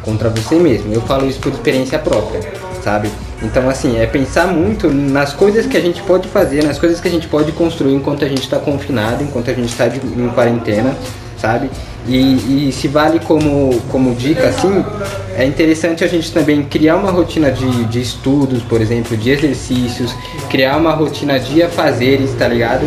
[0.02, 0.90] contra você mesmo.
[0.90, 2.40] Eu falo isso por experiência própria,
[2.82, 3.10] sabe?
[3.42, 7.06] Então, assim, é pensar muito nas coisas que a gente pode fazer, nas coisas que
[7.06, 10.96] a gente pode construir enquanto a gente está confinado, enquanto a gente está em quarentena,
[11.46, 11.70] sabe?
[12.08, 14.84] E, e se vale como, como dica, assim,
[15.36, 20.14] é interessante a gente também criar uma rotina de, de estudos, por exemplo, de exercícios,
[20.50, 22.84] criar uma rotina de afazeres, tá ligado?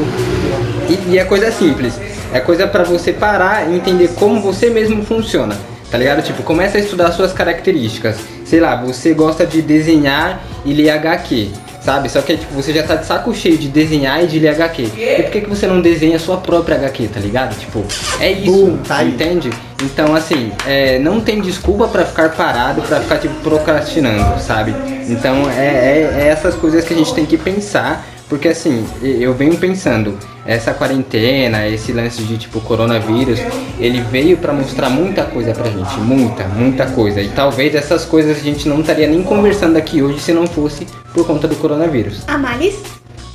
[0.89, 1.99] E, e é coisa simples,
[2.33, 5.55] é coisa para você parar e entender como você mesmo funciona,
[5.89, 6.21] tá ligado?
[6.21, 8.17] Tipo, começa a estudar suas características.
[8.45, 11.49] Sei lá, você gosta de desenhar e ler HQ
[11.81, 12.09] sabe?
[12.09, 14.83] Só que tipo, você já tá de saco cheio de desenhar e de ler HQ.
[14.83, 17.57] E por que, que você não desenha a sua própria HQ, tá ligado?
[17.57, 17.83] Tipo,
[18.19, 19.49] é isso, Boom, tá entende?
[19.81, 24.75] Então, assim, é, não tem desculpa pra ficar parado, pra ficar, tipo, procrastinando, sabe?
[25.07, 29.33] Então, é, é, é essas coisas que a gente tem que pensar, porque, assim, eu
[29.33, 33.39] venho pensando, essa quarentena, esse lance de, tipo, coronavírus,
[33.79, 37.21] ele veio pra mostrar muita coisa pra gente, muita, muita coisa.
[37.21, 40.85] E talvez essas coisas a gente não estaria nem conversando aqui hoje se não fosse
[41.13, 42.21] por conta do coronavírus.
[42.27, 42.75] Amalis?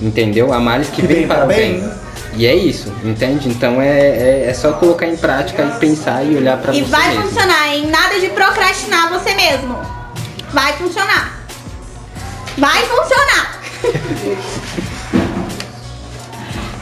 [0.01, 0.53] Entendeu?
[0.53, 1.81] A males que, Que vem vem para o bem.
[1.81, 1.91] bem.
[2.37, 3.49] E é isso, entende?
[3.49, 6.91] Então é, é, é só colocar em prática e pensar e olhar pra E você
[6.91, 7.23] vai mesmo.
[7.23, 7.87] funcionar, hein?
[7.87, 9.79] Nada de procrastinar você mesmo.
[10.53, 11.45] Vai funcionar.
[12.59, 13.61] Vai funcionar.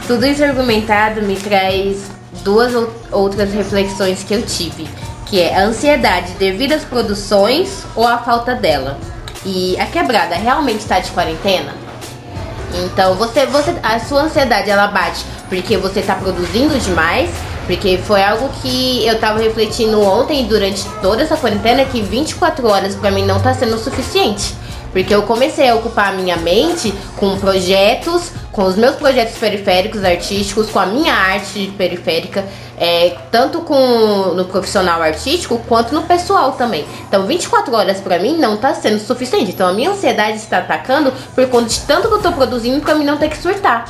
[0.07, 1.97] Tudo isso argumentado me traz
[2.43, 4.87] duas ou- outras reflexões que eu tive,
[5.25, 8.97] que é a ansiedade devido às produções ou a falta dela.
[9.45, 11.73] E a quebrada realmente está de quarentena?
[12.85, 17.29] Então você, você, a sua ansiedade ela bate porque você tá produzindo demais,
[17.67, 22.95] porque foi algo que eu tava refletindo ontem durante toda essa quarentena que 24 horas
[22.95, 24.55] pra mim não tá sendo o suficiente.
[24.93, 30.03] Porque eu comecei a ocupar a minha mente com projetos, com os meus projetos periféricos
[30.03, 32.45] artísticos, com a minha arte periférica,
[32.77, 36.85] é, tanto com no profissional artístico quanto no pessoal também.
[37.07, 39.51] Então 24 horas pra mim não tá sendo suficiente.
[39.51, 42.93] Então a minha ansiedade está atacando por conta de tanto que eu tô produzindo pra
[42.93, 43.85] mim não ter que surtar.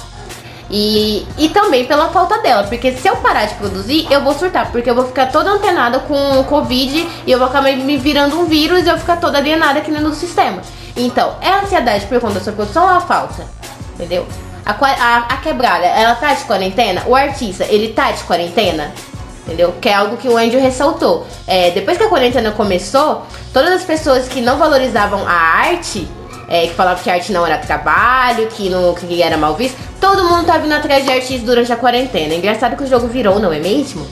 [0.69, 4.71] E, e também pela falta dela, porque se eu parar de produzir, eu vou surtar,
[4.71, 8.39] porque eu vou ficar toda antenada com o Covid e eu vou acabar me virando
[8.39, 10.61] um vírus e eu vou ficar toda alienada aqui no sistema.
[10.95, 13.45] Então, é ansiedade por conta da sua produção ou a falta?
[13.95, 14.25] Entendeu?
[14.65, 17.03] A, a, a quebrada, ela tá de quarentena?
[17.05, 18.93] O artista, ele tá de quarentena?
[19.45, 19.73] Entendeu?
[19.81, 21.27] Que é algo que o Andrew ressaltou.
[21.45, 26.07] É, depois que a quarentena começou, todas as pessoas que não valorizavam a arte,
[26.47, 29.77] é, que falavam que a arte não era trabalho, que, não, que era mal visto,
[29.99, 32.33] todo mundo tá vindo atrás de artistas durante a quarentena.
[32.33, 34.07] Engraçado que o jogo virou, não é mesmo?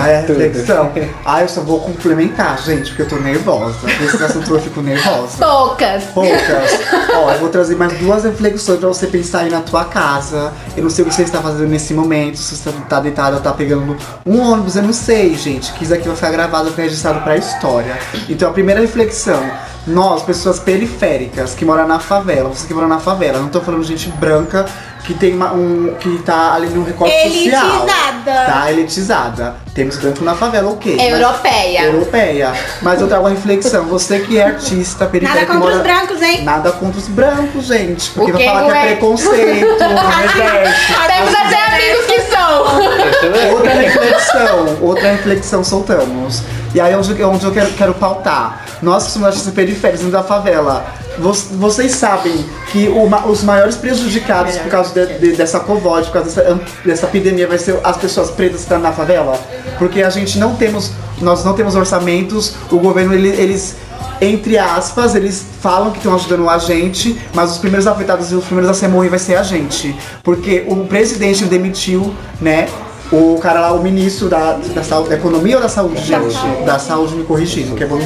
[0.00, 0.92] Ah, é reflexão.
[1.24, 3.76] Ah, eu só vou complementar, gente, porque eu tô nervosa.
[4.02, 5.38] Esse assunto eu fico nervosa.
[5.38, 6.04] Poucas!
[6.14, 6.80] Poucas.
[7.14, 10.52] Ó, eu vou trazer mais duas reflexões pra você pensar aí na tua casa.
[10.76, 13.52] Eu não sei o que você está fazendo nesse momento, se você tá deitado, tá
[13.52, 15.72] pegando um ônibus, eu não sei, gente.
[15.74, 17.98] Que isso aqui vai ficar gravado, registrado pra história.
[18.28, 19.42] Então a primeira reflexão.
[19.86, 23.82] Nós, pessoas periféricas que moram na favela, você que mora na favela, não tô falando
[23.82, 24.66] gente branca
[25.04, 25.94] que tem uma- um.
[25.98, 27.86] que tá ali no recorte social.
[27.86, 28.44] Elitizada.
[28.46, 29.54] Tá elitizada.
[29.74, 30.98] Temos branco na favela, ok.
[30.98, 31.84] É europeia.
[31.84, 32.52] Europeia.
[32.82, 33.84] Mas eu trago uma reflexão.
[33.86, 35.76] Você que é artista Nada periférico que contra mora...
[35.76, 36.44] os brancos, hein?
[36.44, 38.10] Nada contra os brancos, gente.
[38.10, 38.86] Porque vai falar que é é?
[38.86, 39.66] preconceito.
[39.76, 43.50] Temos até amigos que são!
[43.52, 46.42] Outra reflexão, outra reflexão soltamos.
[46.74, 48.64] E aí é onde, onde eu quero, quero pautar.
[48.82, 50.84] Nós que somos artistas periféricos da favela,
[51.20, 56.12] vocês sabem que o ma- os maiores prejudicados por causa de- de- dessa Covid, por
[56.12, 59.38] causa dessa, dessa epidemia, vai ser as pessoas pretas que estão na favela?
[59.78, 63.76] Porque a gente não temos, nós não temos orçamentos, o governo, ele- eles
[64.22, 68.44] entre aspas, eles falam que estão ajudando a gente, mas os primeiros afetados e os
[68.44, 69.96] primeiros a ser morrer vai ser a gente.
[70.22, 72.68] Porque o presidente demitiu, né?
[73.10, 76.36] O cara lá, o ministro da, da, saúde, da economia ou da saúde, gente?
[76.66, 77.98] Da saúde me corrigindo, que é bom,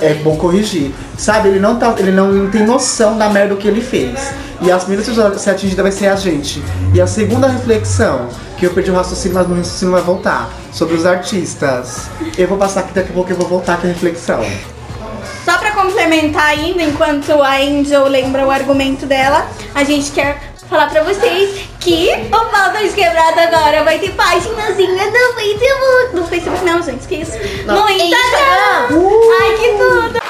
[0.00, 0.92] é bom corrigir.
[1.16, 4.32] Sabe, ele não, tá, ele não, tem noção da merda que ele fez.
[4.62, 6.62] E as primeiras pessoas a ser atingidas vai ser a gente.
[6.94, 10.94] E a segunda reflexão, que eu perdi o raciocínio, mas no raciocínio vai voltar, sobre
[10.94, 12.08] os artistas.
[12.36, 14.44] Eu vou passar aqui daqui a pouco, eu vou voltar com a reflexão.
[15.44, 20.88] Só pra complementar ainda, enquanto a Angel lembra o argumento dela, a gente quer falar
[20.88, 26.14] pra vocês que o Pautas Quebrado agora vai ter paginazinha no Facebook.
[26.14, 27.32] No Facebook não, gente, que isso.
[27.66, 28.88] No, Instagram.
[29.42, 30.20] Ai, que tudo.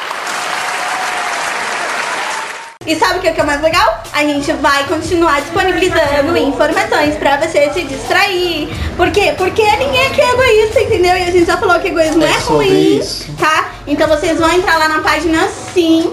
[2.87, 4.03] E sabe o que é que é mais legal?
[4.13, 8.69] A gente vai continuar disponibilizando informações pra você se distrair.
[8.97, 9.35] Por quê?
[9.37, 11.15] Porque ninguém aqui é egoísta, entendeu?
[11.17, 13.27] E a gente já falou que egoísmo É é, ruim, isso.
[13.39, 13.73] tá?
[13.87, 16.13] Então vocês vão entrar lá na página sim.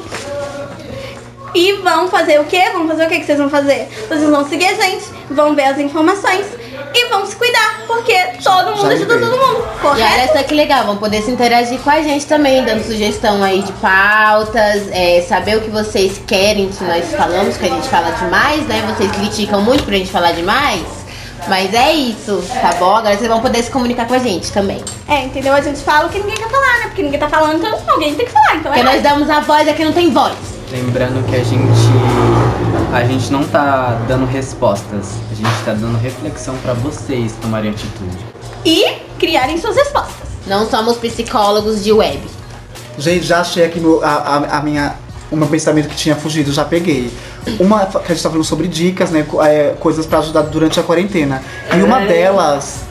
[1.53, 2.61] E vão fazer o quê?
[2.73, 3.87] Vão fazer o quê que vocês vão fazer?
[4.07, 6.45] Vocês vão seguir a gente, vão ver as informações
[6.93, 10.37] e vão se cuidar, porque todo mundo ajuda todo mundo, E olha correto?
[10.37, 13.71] só que legal, vão poder se interagir com a gente também, dando sugestão aí de
[13.73, 18.65] pautas, é, saber o que vocês querem que nós falamos, que a gente fala demais,
[18.67, 18.83] né?
[18.95, 20.83] Vocês criticam muito pra gente falar demais.
[21.47, 22.95] Mas é isso, tá bom?
[22.95, 24.83] Agora vocês vão poder se comunicar com a gente também.
[25.07, 25.53] É, entendeu?
[25.53, 26.83] A gente fala o que ninguém quer falar, né?
[26.87, 28.55] Porque ninguém tá falando, então alguém tem que falar.
[28.55, 30.56] Então Porque é nós damos a voz, aqui não tem voz.
[30.71, 31.61] Lembrando que a gente
[32.93, 38.17] a gente não tá dando respostas, a gente tá dando reflexão pra vocês tomarem atitude.
[38.65, 40.27] E criarem suas respostas.
[40.45, 42.19] Não somos psicólogos de web.
[42.97, 44.95] Gente, já achei aqui meu, a, a- a minha,
[45.31, 47.11] o meu pensamento que tinha fugido, já peguei.
[47.59, 49.23] Uma que a gente tá falando sobre dicas, né?
[49.29, 51.41] co- é, coisas pra ajudar durante a quarentena.
[51.77, 52.81] E uma delas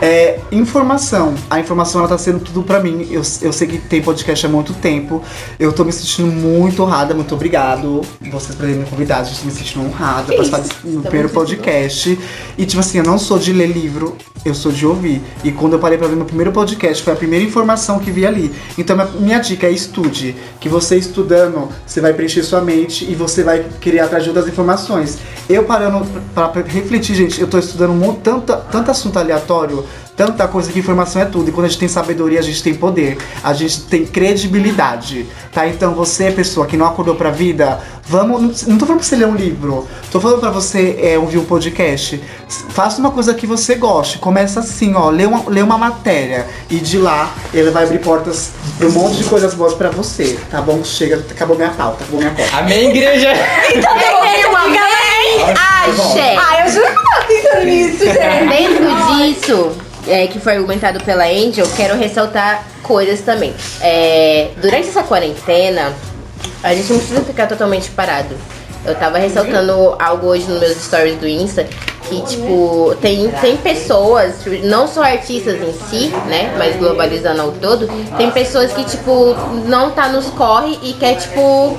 [0.00, 1.34] é informação.
[1.50, 3.08] A informação ela tá sendo tudo pra mim.
[3.10, 5.22] Eu, eu sei que tem podcast há muito tempo.
[5.58, 8.02] Eu tô me sentindo muito honrada, muito obrigado.
[8.30, 11.28] Vocês por terem me convidado, eu tô me sentindo honrada pra participar desse no primeiro
[11.28, 12.18] podcast.
[12.56, 15.20] E tipo assim, eu não sou de ler livro, eu sou de ouvir.
[15.42, 18.26] E quando eu parei pra ver meu primeiro podcast, foi a primeira informação que vi
[18.26, 18.54] ali.
[18.76, 20.36] Então minha, minha dica é estude.
[20.60, 24.48] Que você estudando, você vai preencher sua mente e você vai querer atrás de outras
[24.48, 25.18] informações.
[25.48, 29.84] Eu parando pra, pra refletir, gente, eu tô estudando um tanta, tanto assunto aleatório,
[30.18, 31.48] tanta coisa que informação é tudo.
[31.48, 33.16] E quando a gente tem sabedoria, a gente tem poder.
[33.42, 35.26] A gente tem credibilidade.
[35.52, 35.68] Tá?
[35.68, 38.66] Então você, pessoa que não acordou pra vida, vamos.
[38.66, 39.86] Não tô falando pra você ler um livro.
[40.10, 42.20] Tô falando pra você é, ouvir um podcast.
[42.70, 44.18] Faça uma coisa que você goste.
[44.18, 45.08] Começa assim, ó.
[45.08, 46.48] Lê uma, lê uma matéria.
[46.68, 50.36] E de lá ele vai abrir portas pra um monte de coisas boas pra você.
[50.50, 50.82] Tá bom?
[50.82, 52.56] Chega, acabou minha pauta, acabou minha pauta.
[52.56, 53.32] Amém, igreja!
[53.72, 53.96] Então,
[54.42, 55.54] Eu amei!
[55.54, 56.36] Axé!
[56.36, 58.48] Ah, eu juro que eu tava pensando nisso, gente.
[58.48, 63.54] Dentro disso, é, que foi argumentado pela Angel, quero ressaltar coisas também.
[63.80, 65.92] É, durante essa quarentena,
[66.62, 68.36] a gente não precisa ficar totalmente parado.
[68.84, 71.66] Eu tava ressaltando algo hoje nos meus stories do Insta,
[72.08, 77.86] que, tipo, tem, tem pessoas, não só artistas em si, né, mas globalizando ao todo,
[78.16, 79.34] tem pessoas que, tipo,
[79.66, 81.76] não tá nos corre e quer, tipo,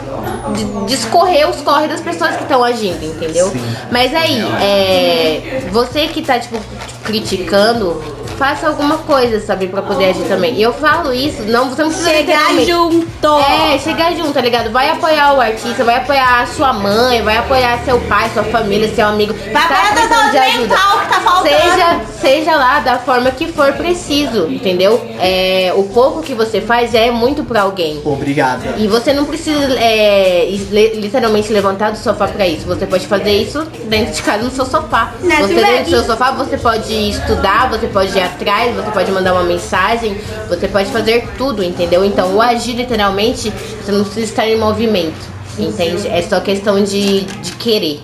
[0.86, 3.52] discorrer os corre das pessoas que estão agindo, entendeu?
[3.92, 6.60] Mas aí, é, você que tá, tipo,
[7.04, 10.56] criticando, faça alguma coisa, sabe, pra poder agir também.
[10.56, 13.28] E eu falo isso, não, você não precisa Chegar junto.
[13.74, 14.72] é, chegar junto, tá ligado?
[14.72, 18.88] Vai apoiar o artista, vai apoiar a sua mãe, vai apoiar seu pai, sua família,
[18.96, 19.34] seu amigo.
[19.52, 21.50] Vai apoiar a precisando saúde mental que tá faltando.
[21.50, 25.06] Seja, seja lá da forma que for preciso, entendeu?
[25.20, 28.02] É, o pouco que você faz é muito pra alguém.
[28.06, 28.76] Obrigada.
[28.78, 32.66] E você não precisa é, li- literalmente levantar do sofá pra isso.
[32.66, 35.12] Você pode fazer isso dentro de casa no seu sofá.
[35.22, 39.34] Você dentro do seu sofá, você pode estudar, você pode ir atrás, você pode mandar
[39.34, 42.04] uma mensagem, você pode fazer tudo, entendeu?
[42.04, 45.40] Então o agir literalmente, você não precisa estar em movimento.
[45.58, 46.08] Entende?
[46.08, 48.02] É só questão de, de querer.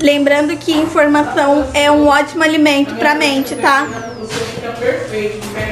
[0.00, 3.86] Lembrando que informação é um ótimo alimento pra mente, tá?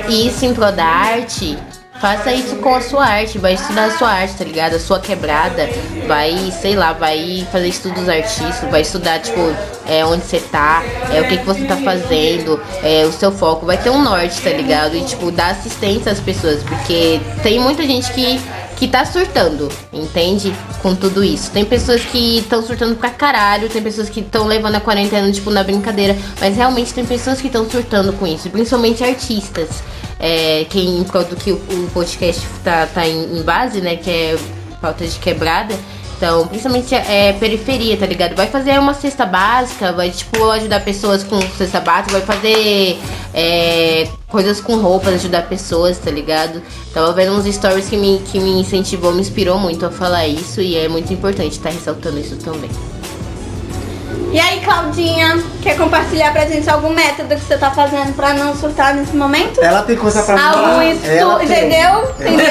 [0.08, 1.56] E isso em prol da arte,
[2.00, 4.74] faça isso com a sua arte, vai estudar a sua arte, tá ligado?
[4.74, 5.68] A sua quebrada,
[6.06, 9.40] vai, sei lá, vai fazer estudos artísticos, vai estudar, tipo,
[9.86, 10.82] é, onde você tá,
[11.12, 14.40] é, o que, que você tá fazendo, é, o seu foco, vai ter um norte,
[14.40, 14.96] tá ligado?
[14.96, 18.40] E, tipo, dar assistência às pessoas, porque tem muita gente que
[18.76, 20.54] que tá surtando, entende?
[20.82, 21.50] Com tudo isso.
[21.50, 25.50] Tem pessoas que estão surtando pra caralho, tem pessoas que estão levando a quarentena, tipo,
[25.50, 29.82] na brincadeira, mas realmente tem pessoas que estão surtando com isso, principalmente artistas.
[30.18, 34.10] É, quem, em prol do que o, podcast tá, tá em, em base, né, que
[34.10, 34.38] é
[34.80, 35.74] pauta de quebrada,
[36.16, 38.34] então, principalmente é, periferia, tá ligado?
[38.34, 42.98] Vai fazer uma cesta básica, vai, tipo, ajudar pessoas com cesta básica, vai fazer
[43.34, 46.62] é, coisas com roupas, ajudar pessoas, tá ligado?
[46.94, 50.62] Tava vendo uns stories que me, que me incentivou, me inspirou muito a falar isso
[50.62, 52.70] e é muito importante estar ressaltando isso também.
[54.32, 58.54] E aí, Claudinha, quer compartilhar pra gente algum método que você tá fazendo pra não
[58.56, 59.62] surtar nesse momento?
[59.62, 60.98] Ela tem coisa pra Algum mim.
[61.04, 61.46] Ela estudo, tem.
[61.46, 62.10] entendeu?
[62.20, 62.46] Entendeu?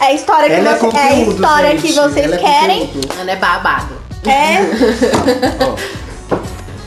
[0.00, 1.82] É a história que, Ela é você, é a conteúdo, história gente.
[1.82, 2.86] que vocês Ela é querem.
[2.86, 3.08] conteúdo.
[3.20, 3.94] Ela é babado.
[4.26, 4.60] É.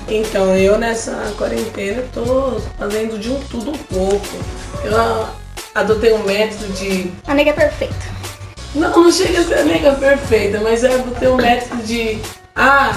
[0.07, 4.27] Então, eu nessa quarentena tô fazendo de um tudo um pouco.
[4.83, 5.25] Eu
[5.73, 7.11] adotei um método de.
[7.25, 7.95] A nega é perfeita.
[8.75, 12.19] Não, não chega a ser a nega perfeita, mas eu adotei um método de.
[12.55, 12.93] Ah,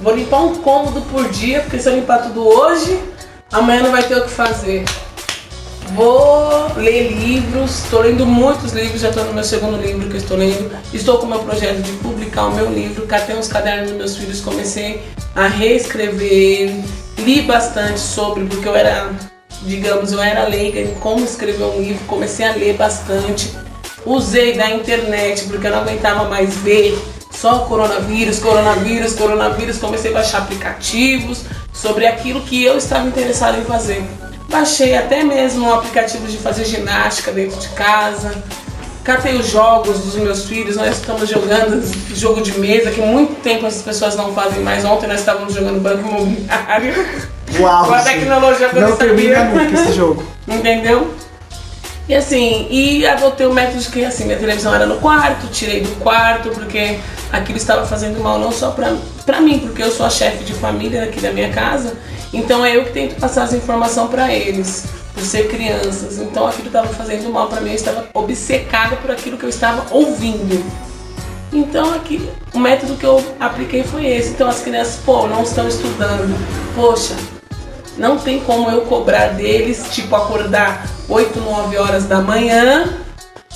[0.00, 2.98] vou limpar um cômodo por dia, porque se eu limpar tudo hoje,
[3.52, 4.84] amanhã não vai ter o que fazer.
[5.94, 10.36] Vou ler livros, estou lendo muitos livros, já estou no meu segundo livro que estou
[10.36, 10.70] lendo.
[10.94, 14.16] Estou com o meu projeto de publicar o meu livro, catei uns cadernos dos meus
[14.16, 15.02] filhos, comecei
[15.34, 16.80] a reescrever
[17.18, 19.10] li bastante sobre, porque eu era,
[19.62, 23.50] digamos, eu era leiga em como escrever um livro, comecei a ler bastante.
[24.06, 26.98] Usei da internet, porque eu não aguentava mais ver
[27.40, 29.78] só coronavírus, coronavírus, coronavírus.
[29.78, 34.04] Comecei a baixar aplicativos sobre aquilo que eu estava interessado em fazer.
[34.48, 38.34] Baixei até mesmo um aplicativo de fazer ginástica dentro de casa.
[39.02, 41.82] Catei os jogos dos meus filhos, nós estamos jogando
[42.14, 44.84] jogo de mesa, que muito tempo essas pessoas não fazem mais.
[44.84, 46.94] Ontem nós estávamos jogando banco imobiliário.
[47.58, 47.86] Uau!
[47.86, 50.22] Com a tecnologia que eu Não não termina nunca esse jogo.
[50.46, 51.10] Entendeu?
[52.10, 55.80] E assim, e adotei o método de que assim, minha televisão era no quarto, tirei
[55.80, 56.98] do quarto, porque
[57.30, 60.52] aquilo estava fazendo mal não só pra, pra mim, porque eu sou a chefe de
[60.54, 61.96] família aqui da minha casa,
[62.32, 66.18] então é eu que tento passar as informações pra eles, por ser crianças.
[66.18, 69.86] Então aquilo estava fazendo mal pra mim, eu estava obcecada por aquilo que eu estava
[69.94, 70.64] ouvindo.
[71.52, 74.30] Então aqui, o método que eu apliquei foi esse.
[74.30, 76.36] Então as crianças, pô, não estão estudando.
[76.74, 77.14] Poxa,
[78.00, 82.88] não tem como eu cobrar deles, tipo, acordar 8, 9 horas da manhã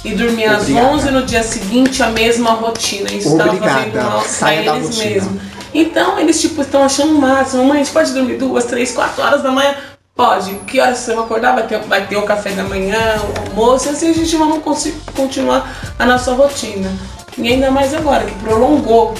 [0.04, 0.88] e dormir às Obrigada.
[0.88, 3.10] 11 no dia seguinte, a mesma rotina.
[3.10, 3.68] Isso Obrigada.
[3.68, 5.42] fazendo mal pra eles mesmos.
[5.72, 7.64] Então eles, tipo, estão achando o máximo.
[7.64, 9.74] Mãe, a gente pode dormir duas, três, quatro horas da manhã?
[10.14, 10.54] Pode.
[10.66, 11.54] Que horas você vai acordar?
[11.54, 14.60] Vai ter, vai ter o café da manhã, o almoço, e assim a gente vai
[14.60, 16.92] conseguir continuar a nossa rotina.
[17.38, 19.14] E ainda mais agora, que prolongou.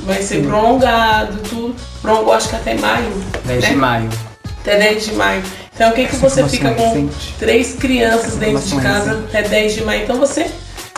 [0.00, 1.74] Vai ser prolongado, tudo.
[2.06, 3.12] Prolongou acho que até maio.
[3.44, 3.68] 10 né?
[3.68, 4.10] de maio.
[4.60, 5.42] Até 10 de maio.
[5.74, 7.34] Então o que, que você fica com recente.
[7.36, 10.04] três crianças dentro de é casa até 10 de maio?
[10.04, 10.48] Então você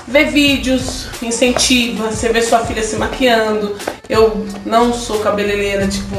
[0.06, 3.74] vê vídeos, incentiva, você vê sua filha se maquiando.
[4.06, 6.14] Eu não sou cabeleireira, tipo,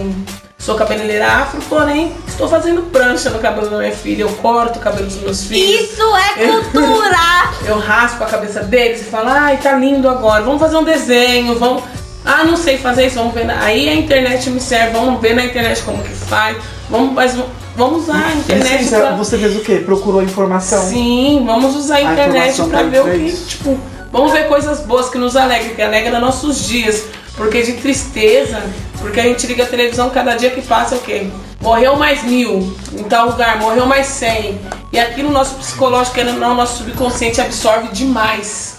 [0.57, 4.23] sou cabeleireira afro, porém estou fazendo prancha no cabelo da minha filha.
[4.23, 5.91] Eu corto o cabelo dos meus filhos.
[5.91, 7.19] Isso é cultura!
[7.63, 11.59] Eu raspo a cabeça deles e falo, ai, tá lindo agora, vamos fazer um desenho,
[11.59, 11.83] vamos.
[12.26, 13.45] Ah, não sei fazer isso, vamos ver.
[13.45, 16.57] na- Aí a internet me serve, vamos ver na internet como que faz.
[16.89, 17.36] Vamos, mas
[17.76, 19.11] vamos usar a internet Licença, pra...
[19.15, 19.78] você fez o quê?
[19.86, 20.84] Procurou informação?
[20.84, 23.47] Sim, vamos usar a internet pra tá ver o que, isso.
[23.47, 23.80] tipo,
[24.11, 27.03] vamos ver coisas boas que nos alegram, que alegra nossos dias.
[27.38, 28.61] Porque de tristeza,
[28.99, 31.28] porque a gente liga a televisão cada dia que passa é o quê?
[31.61, 34.59] Morreu mais mil em tal lugar, morreu mais cem.
[34.91, 38.78] E aquilo nosso psicológico, não, nosso subconsciente absorve demais.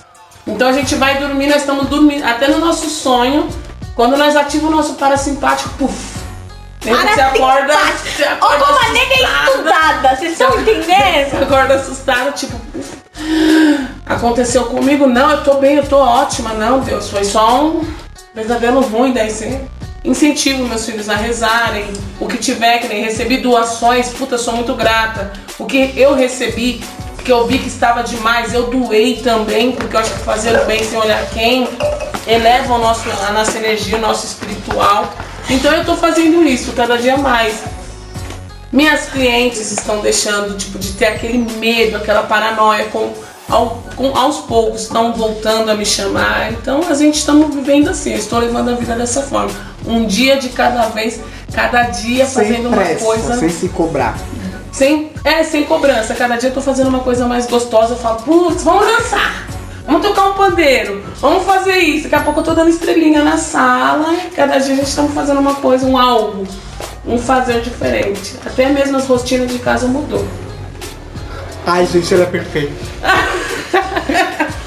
[0.51, 3.49] Então a gente vai dormir, nós estamos dormindo, até no nosso sonho,
[3.95, 6.21] quando nós ativamos o nosso parasimpático, puf.
[6.81, 11.43] Você acorda, você Ô, acorda como a nega é estudada, vocês estão Você entendendo?
[11.43, 12.59] acorda assustado, tipo,
[14.07, 15.07] aconteceu comigo?
[15.07, 16.55] Não, eu tô bem, eu tô ótima.
[16.55, 17.85] Não, Deus, foi só um
[18.35, 19.13] pesadelo ruim.
[19.13, 19.61] Daí você
[20.03, 21.93] incentivo meus filhos a rezarem.
[22.19, 25.33] O que tiver, que nem recebi doações, puta, sou muito grata.
[25.59, 26.83] O que eu recebi,
[27.23, 30.65] que eu vi que estava demais, eu doei também, porque eu acho que fazer o
[30.67, 31.69] bem sem olhar quem
[32.27, 35.13] eleva o nosso, a nossa energia, o nosso espiritual.
[35.49, 37.55] Então eu tô fazendo isso cada dia mais.
[38.73, 43.13] Minhas clientes estão deixando tipo, de ter aquele medo, aquela paranoia, com,
[43.49, 46.53] ao- com- aos poucos estão voltando a me chamar.
[46.53, 49.51] Então a gente estamos vivendo assim, eu estou levando a vida dessa forma.
[49.85, 51.19] Um dia de cada vez,
[51.53, 53.37] cada dia Sem fazendo uma pressa, coisa.
[53.39, 54.17] sem se cobrar.
[54.73, 56.15] Sem, é, sem cobrança.
[56.15, 57.95] Cada dia eu tô fazendo uma coisa mais gostosa.
[57.95, 59.47] Eu falo, putz, vamos dançar.
[59.87, 61.03] Vamos tocar um pandeiro.
[61.21, 62.05] Vamos fazer isso.
[62.05, 64.15] Daqui a pouco eu tô dando estrelinha na sala.
[64.35, 66.47] Cada dia a gente tá fazendo uma coisa, um algo.
[67.07, 68.37] Um fazer diferente.
[68.45, 70.25] Até mesmo as rotinas de casa mudou.
[71.67, 72.73] Ai, gente, ela é perfeita.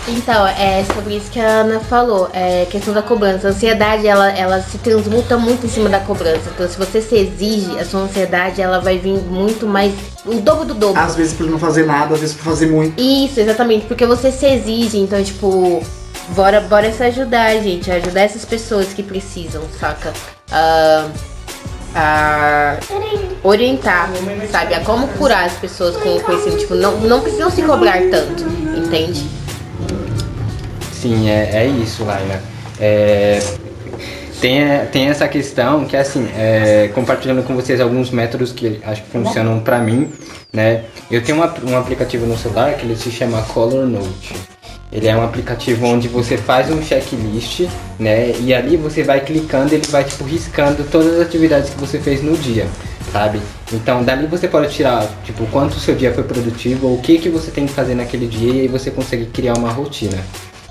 [0.08, 3.48] Então, é sobre isso que a Ana falou, é questão da cobrança.
[3.48, 6.52] A ansiedade, ela, ela se transmuta muito em cima da cobrança.
[6.54, 9.94] Então, se você se exige, a sua ansiedade, ela vai vir muito mais,
[10.26, 11.02] o dobro do dobro.
[11.02, 13.02] Às vezes por não fazer nada, às vezes por fazer muito.
[13.02, 15.82] Isso, exatamente, porque você se exige, então, tipo,
[16.30, 20.12] bora, bora se ajudar, gente, ajudar essas pessoas que precisam, saca?
[20.52, 21.08] Ah,
[21.96, 22.78] a
[23.44, 24.10] orientar,
[24.52, 24.74] sabe?
[24.74, 28.44] A como curar as pessoas com com esse, tipo, não, não precisam se cobrar tanto,
[28.76, 29.43] entende?
[31.04, 32.42] Sim, é, é isso, Laila.
[32.80, 33.38] É,
[34.40, 39.10] tem, tem essa questão que, assim, é, compartilhando com vocês alguns métodos que acho que
[39.10, 40.10] funcionam pra mim,
[40.54, 40.86] né?
[41.12, 44.34] Eu tenho uma- um aplicativo no celular que ele se chama Color Note.
[44.94, 47.68] Ele é um aplicativo onde você faz um checklist,
[48.00, 48.34] né?
[48.40, 52.24] E ali você vai clicando, ele vai tipo riscando todas as atividades que você fez
[52.24, 52.66] no dia,
[53.12, 53.42] sabe?
[53.74, 57.28] Então dali você pode tirar, tipo, quanto o seu dia foi produtivo, o que que
[57.28, 60.18] você tem que fazer naquele dia e aí você consegue criar uma rotina,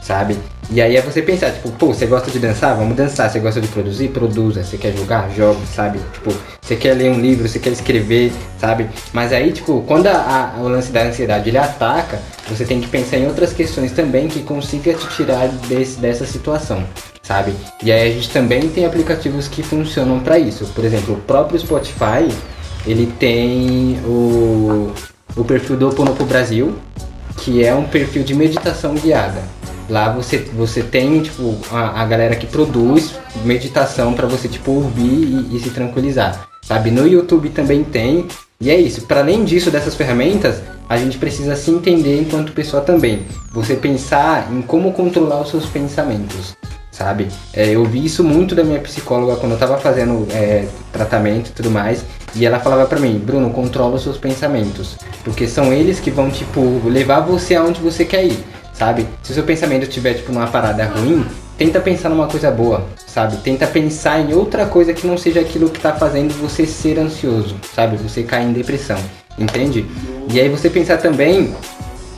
[0.02, 0.36] sabe?
[0.70, 2.74] E aí é você pensar, tipo, pô, você gosta de dançar?
[2.76, 3.30] Vamos dançar.
[3.30, 4.08] Você gosta de produzir?
[4.08, 4.62] Produza.
[4.64, 5.30] Você quer jogar?
[5.30, 6.00] Jogue, sabe?
[6.12, 8.88] Tipo, você quer ler um livro, você quer escrever, sabe?
[9.12, 12.88] Mas aí, tipo, quando a, a- o lance da ansiedade ele ataca, você tem que
[12.88, 16.82] pensar em outras questões também que consiga te tirar desse, dessa situação,
[17.22, 17.52] sabe?
[17.82, 20.64] E aí a gente também tem aplicativos que funcionam para isso.
[20.74, 22.26] Por exemplo, o próprio Spotify,
[22.86, 24.92] ele tem o,
[25.36, 26.78] o perfil do Oponopo Brasil,
[27.36, 29.42] que é um perfil de meditação guiada.
[29.92, 33.12] Lá você, você tem tipo a, a galera que produz
[33.44, 35.02] meditação para você tipo ouvir
[35.50, 36.90] e, e se tranquilizar, sabe?
[36.90, 38.26] No YouTube também tem.
[38.58, 39.02] E é isso.
[39.02, 43.26] Para além disso dessas ferramentas, a gente precisa se entender enquanto pessoa também.
[43.52, 46.56] Você pensar em como controlar os seus pensamentos,
[46.90, 47.28] sabe?
[47.52, 51.52] É, eu vi isso muito da minha psicóloga quando eu tava fazendo é, tratamento e
[51.52, 52.02] tudo mais.
[52.34, 54.96] E ela falava pra mim, Bruno, controla os seus pensamentos.
[55.22, 58.42] Porque são eles que vão, tipo, levar você aonde você quer ir,
[58.82, 59.06] sabe?
[59.22, 61.24] Se o seu pensamento estiver, tipo, numa parada ruim,
[61.56, 63.36] tenta pensar numa coisa boa, sabe?
[63.36, 67.54] Tenta pensar em outra coisa que não seja aquilo que tá fazendo você ser ansioso,
[67.76, 67.96] sabe?
[67.98, 68.98] Você cair em depressão,
[69.38, 69.86] entende?
[70.32, 71.54] E aí você pensar também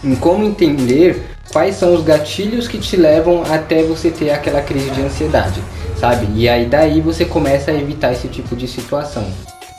[0.02, 4.88] em como entender quais são os gatilhos que te levam até você ter aquela crise
[4.88, 5.60] de ansiedade,
[6.00, 6.26] sabe?
[6.34, 9.26] E aí daí você começa a evitar esse tipo de situação.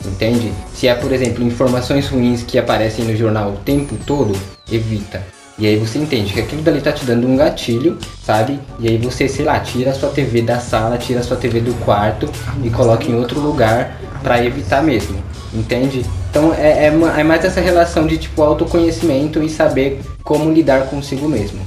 [0.04, 0.52] Entende?
[0.72, 4.38] Se é, por exemplo, informações ruins que aparecem no jornal o tempo todo,
[4.70, 5.35] evita.
[5.58, 8.60] E aí você entende que aquilo dali tá te dando um gatilho, sabe?
[8.78, 11.60] E aí você, sei lá, tira a sua TV da sala, tira a sua TV
[11.60, 12.28] do quarto
[12.62, 15.16] e coloca em outro lugar para evitar mesmo.
[15.54, 16.04] Entende?
[16.30, 21.26] Então é, é, é mais essa relação de tipo autoconhecimento e saber como lidar consigo
[21.26, 21.60] mesmo,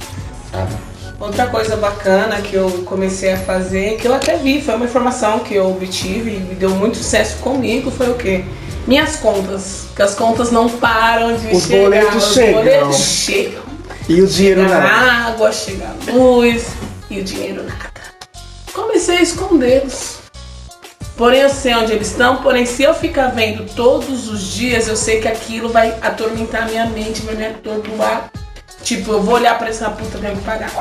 [0.52, 0.72] sabe?
[1.18, 5.40] Outra coisa bacana que eu comecei a fazer, que eu até vi, foi uma informação
[5.40, 8.44] que eu obtive e deu muito sucesso comigo, foi o quê?
[8.86, 9.86] Minhas contas.
[9.94, 11.82] Que as contas não param de Os chegar.
[11.82, 12.54] boletos os chegam.
[12.54, 13.69] boletos chegam.
[14.10, 14.86] E o dinheiro Chega não.
[14.88, 16.66] a água, chega a luz
[17.08, 17.92] e o dinheiro nada.
[18.72, 20.16] Comecei a escondê-los.
[21.16, 22.38] Porém, eu sei onde eles estão.
[22.38, 26.86] Porém, se eu ficar vendo todos os dias, eu sei que aquilo vai atormentar minha
[26.86, 28.32] mente, vai me atordoar.
[28.82, 30.72] Tipo, eu vou olhar pra essa puta, eu tenho que pagar.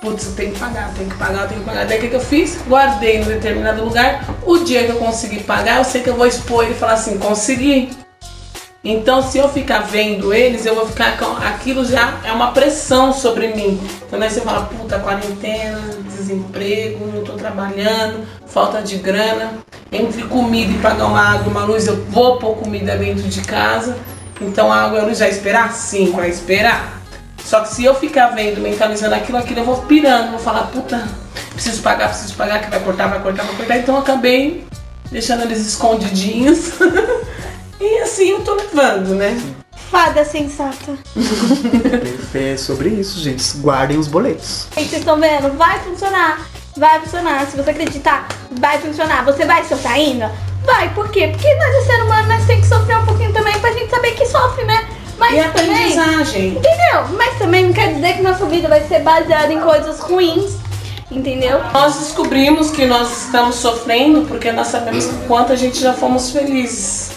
[0.00, 1.84] Putz, eu tenho que pagar, eu tenho que pagar, eu tenho que pagar.
[1.84, 2.56] Daí o que, que eu fiz?
[2.66, 4.24] Guardei em determinado lugar.
[4.42, 6.94] O dia que eu conseguir pagar, eu sei que eu vou expor ele e falar
[6.94, 7.90] assim: consegui.
[8.84, 11.24] Então, se eu ficar vendo eles, eu vou ficar com.
[11.24, 13.80] Aquilo já é uma pressão sobre mim.
[14.06, 19.54] Então, daí você fala: puta, quarentena, desemprego, não tô trabalhando, falta de grana.
[19.90, 23.96] Entre comida e pagar uma água, uma luz, eu vou pôr comida dentro de casa.
[24.38, 25.72] Então, a água e a luz vai esperar?
[25.72, 27.00] Sim, vai esperar.
[27.42, 31.08] Só que se eu ficar vendo, mentalizando aquilo, aquilo, eu vou pirando, vou falar: puta,
[31.54, 33.78] preciso pagar, preciso pagar, que vai cortar, vai cortar, vai cortar.
[33.78, 34.66] Então, eu acabei
[35.10, 36.72] deixando eles escondidinhos.
[37.80, 39.40] E assim eu tô levando, né?
[39.90, 40.94] Fada sensata.
[42.34, 43.56] É sobre isso, gente.
[43.58, 44.66] Guardem os boletos.
[44.76, 45.56] Gente, vocês estão vendo?
[45.56, 46.46] Vai funcionar.
[46.76, 47.46] Vai funcionar.
[47.46, 48.26] Se você acreditar,
[48.58, 49.24] vai funcionar.
[49.24, 50.32] Você vai soltar ainda?
[50.64, 50.92] Vai.
[50.94, 51.28] Por quê?
[51.28, 54.12] Porque nós, é ser humano, nós temos que sofrer um pouquinho também pra gente saber
[54.12, 54.84] que sofre, né?
[55.16, 55.70] Mas E também.
[55.70, 56.48] aprendizagem.
[56.48, 57.04] Entendeu?
[57.16, 60.54] Mas também não quer dizer que nossa vida vai ser baseada em coisas ruins.
[61.10, 61.60] Entendeu?
[61.72, 66.30] Nós descobrimos que nós estamos sofrendo porque nós sabemos o quanto a gente já fomos
[66.30, 67.12] felizes.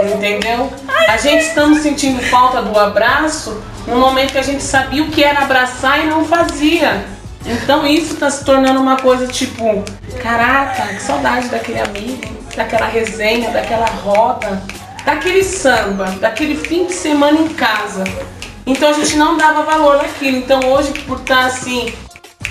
[0.00, 0.72] Entendeu?
[1.08, 5.24] A gente estamos sentindo falta do abraço no momento que a gente sabia o que
[5.24, 7.04] era abraçar e não fazia.
[7.44, 9.82] Então isso tá se tornando uma coisa tipo,
[10.22, 14.62] caraca, que saudade daquele amigo, daquela resenha, daquela roda,
[15.04, 18.04] daquele samba, daquele fim de semana em casa.
[18.66, 20.36] Então a gente não dava valor naquilo.
[20.36, 21.92] Então hoje, por estar assim,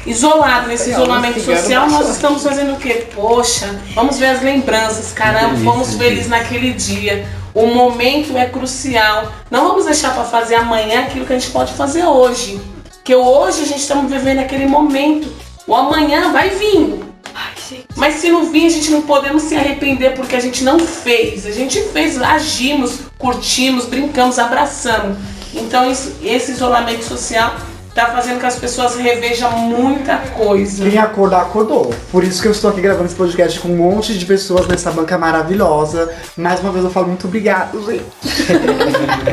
[0.06, 3.08] isolado nesse isolamento social, nós estamos fazendo o quê?
[3.14, 7.28] Poxa, vamos ver as lembranças, caramba, fomos felizes naquele dia.
[7.54, 9.32] O momento é crucial.
[9.50, 12.62] Não vamos deixar para fazer amanhã aquilo que a gente pode fazer hoje.
[12.94, 15.28] Porque hoje a gente estamos vivendo aquele momento.
[15.66, 17.00] O amanhã vai vir.
[17.96, 21.46] Mas se não vir, a gente não podemos se arrepender porque a gente não fez.
[21.46, 25.18] A gente fez, agimos, curtimos, brincamos, abraçamos.
[25.54, 27.56] Então isso- esse isolamento social
[27.98, 30.88] tá fazendo que as pessoas revejam muita coisa.
[30.88, 31.92] Quem acordar, acordou.
[32.12, 34.92] Por isso que eu estou aqui gravando esse podcast com um monte de pessoas nessa
[34.92, 36.14] banca maravilhosa.
[36.38, 38.06] Mais uma vez eu falo muito obrigado, gente.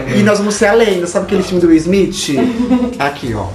[0.16, 1.04] e nós vamos ser além.
[1.06, 2.38] Sabe aquele filme do Will Smith?
[2.98, 3.48] Aqui, ó.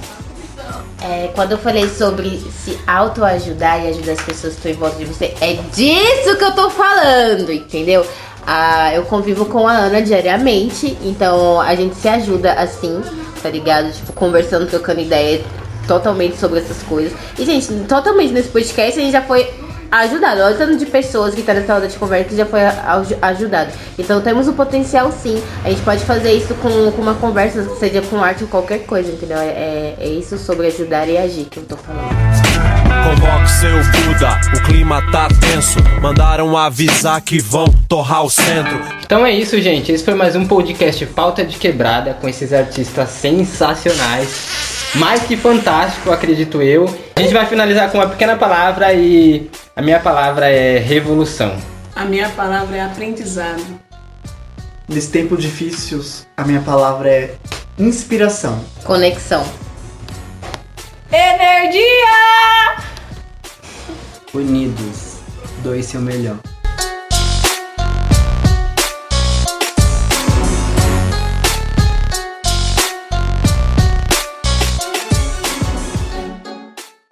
[1.02, 4.96] É, quando eu falei sobre se autoajudar e ajudar as pessoas que estão em volta
[4.96, 8.06] de você, é disso que eu tô falando, entendeu?
[8.46, 13.00] Ah, eu convivo com a Ana diariamente, então a gente se ajuda assim,
[13.42, 13.92] tá ligado?
[13.92, 15.40] Tipo, conversando, trocando ideia
[15.86, 17.12] totalmente sobre essas coisas.
[17.38, 19.48] E, gente, totalmente nesse podcast a gente já foi
[19.90, 20.40] ajudado.
[20.42, 23.72] Olha o tanto de pessoas que tá nessa roda de conversa já foi aj- ajudado.
[23.98, 25.42] Então temos o potencial sim.
[25.64, 29.10] A gente pode fazer isso com, com uma conversa, seja com arte ou qualquer coisa,
[29.10, 29.38] entendeu?
[29.38, 32.49] É, é, é isso sobre ajudar e agir que eu tô falando.
[33.02, 35.78] Convoque seu Buda, o clima tá tenso.
[36.02, 38.78] Mandaram avisar que vão torrar o centro.
[39.02, 39.90] Então é isso, gente.
[39.90, 44.92] Esse foi mais um podcast Pauta de Quebrada com esses artistas sensacionais.
[44.96, 46.94] Mais que fantástico, acredito eu.
[47.16, 51.56] A gente vai finalizar com uma pequena palavra e a minha palavra é revolução.
[51.96, 53.64] A minha palavra é aprendizado.
[54.86, 56.04] Nesse tempo difícil,
[56.36, 57.34] a minha palavra é
[57.78, 58.62] inspiração.
[58.84, 59.44] Conexão.
[61.12, 62.89] Energia!
[64.32, 65.18] Unidos,
[65.64, 66.38] doe seu melhor.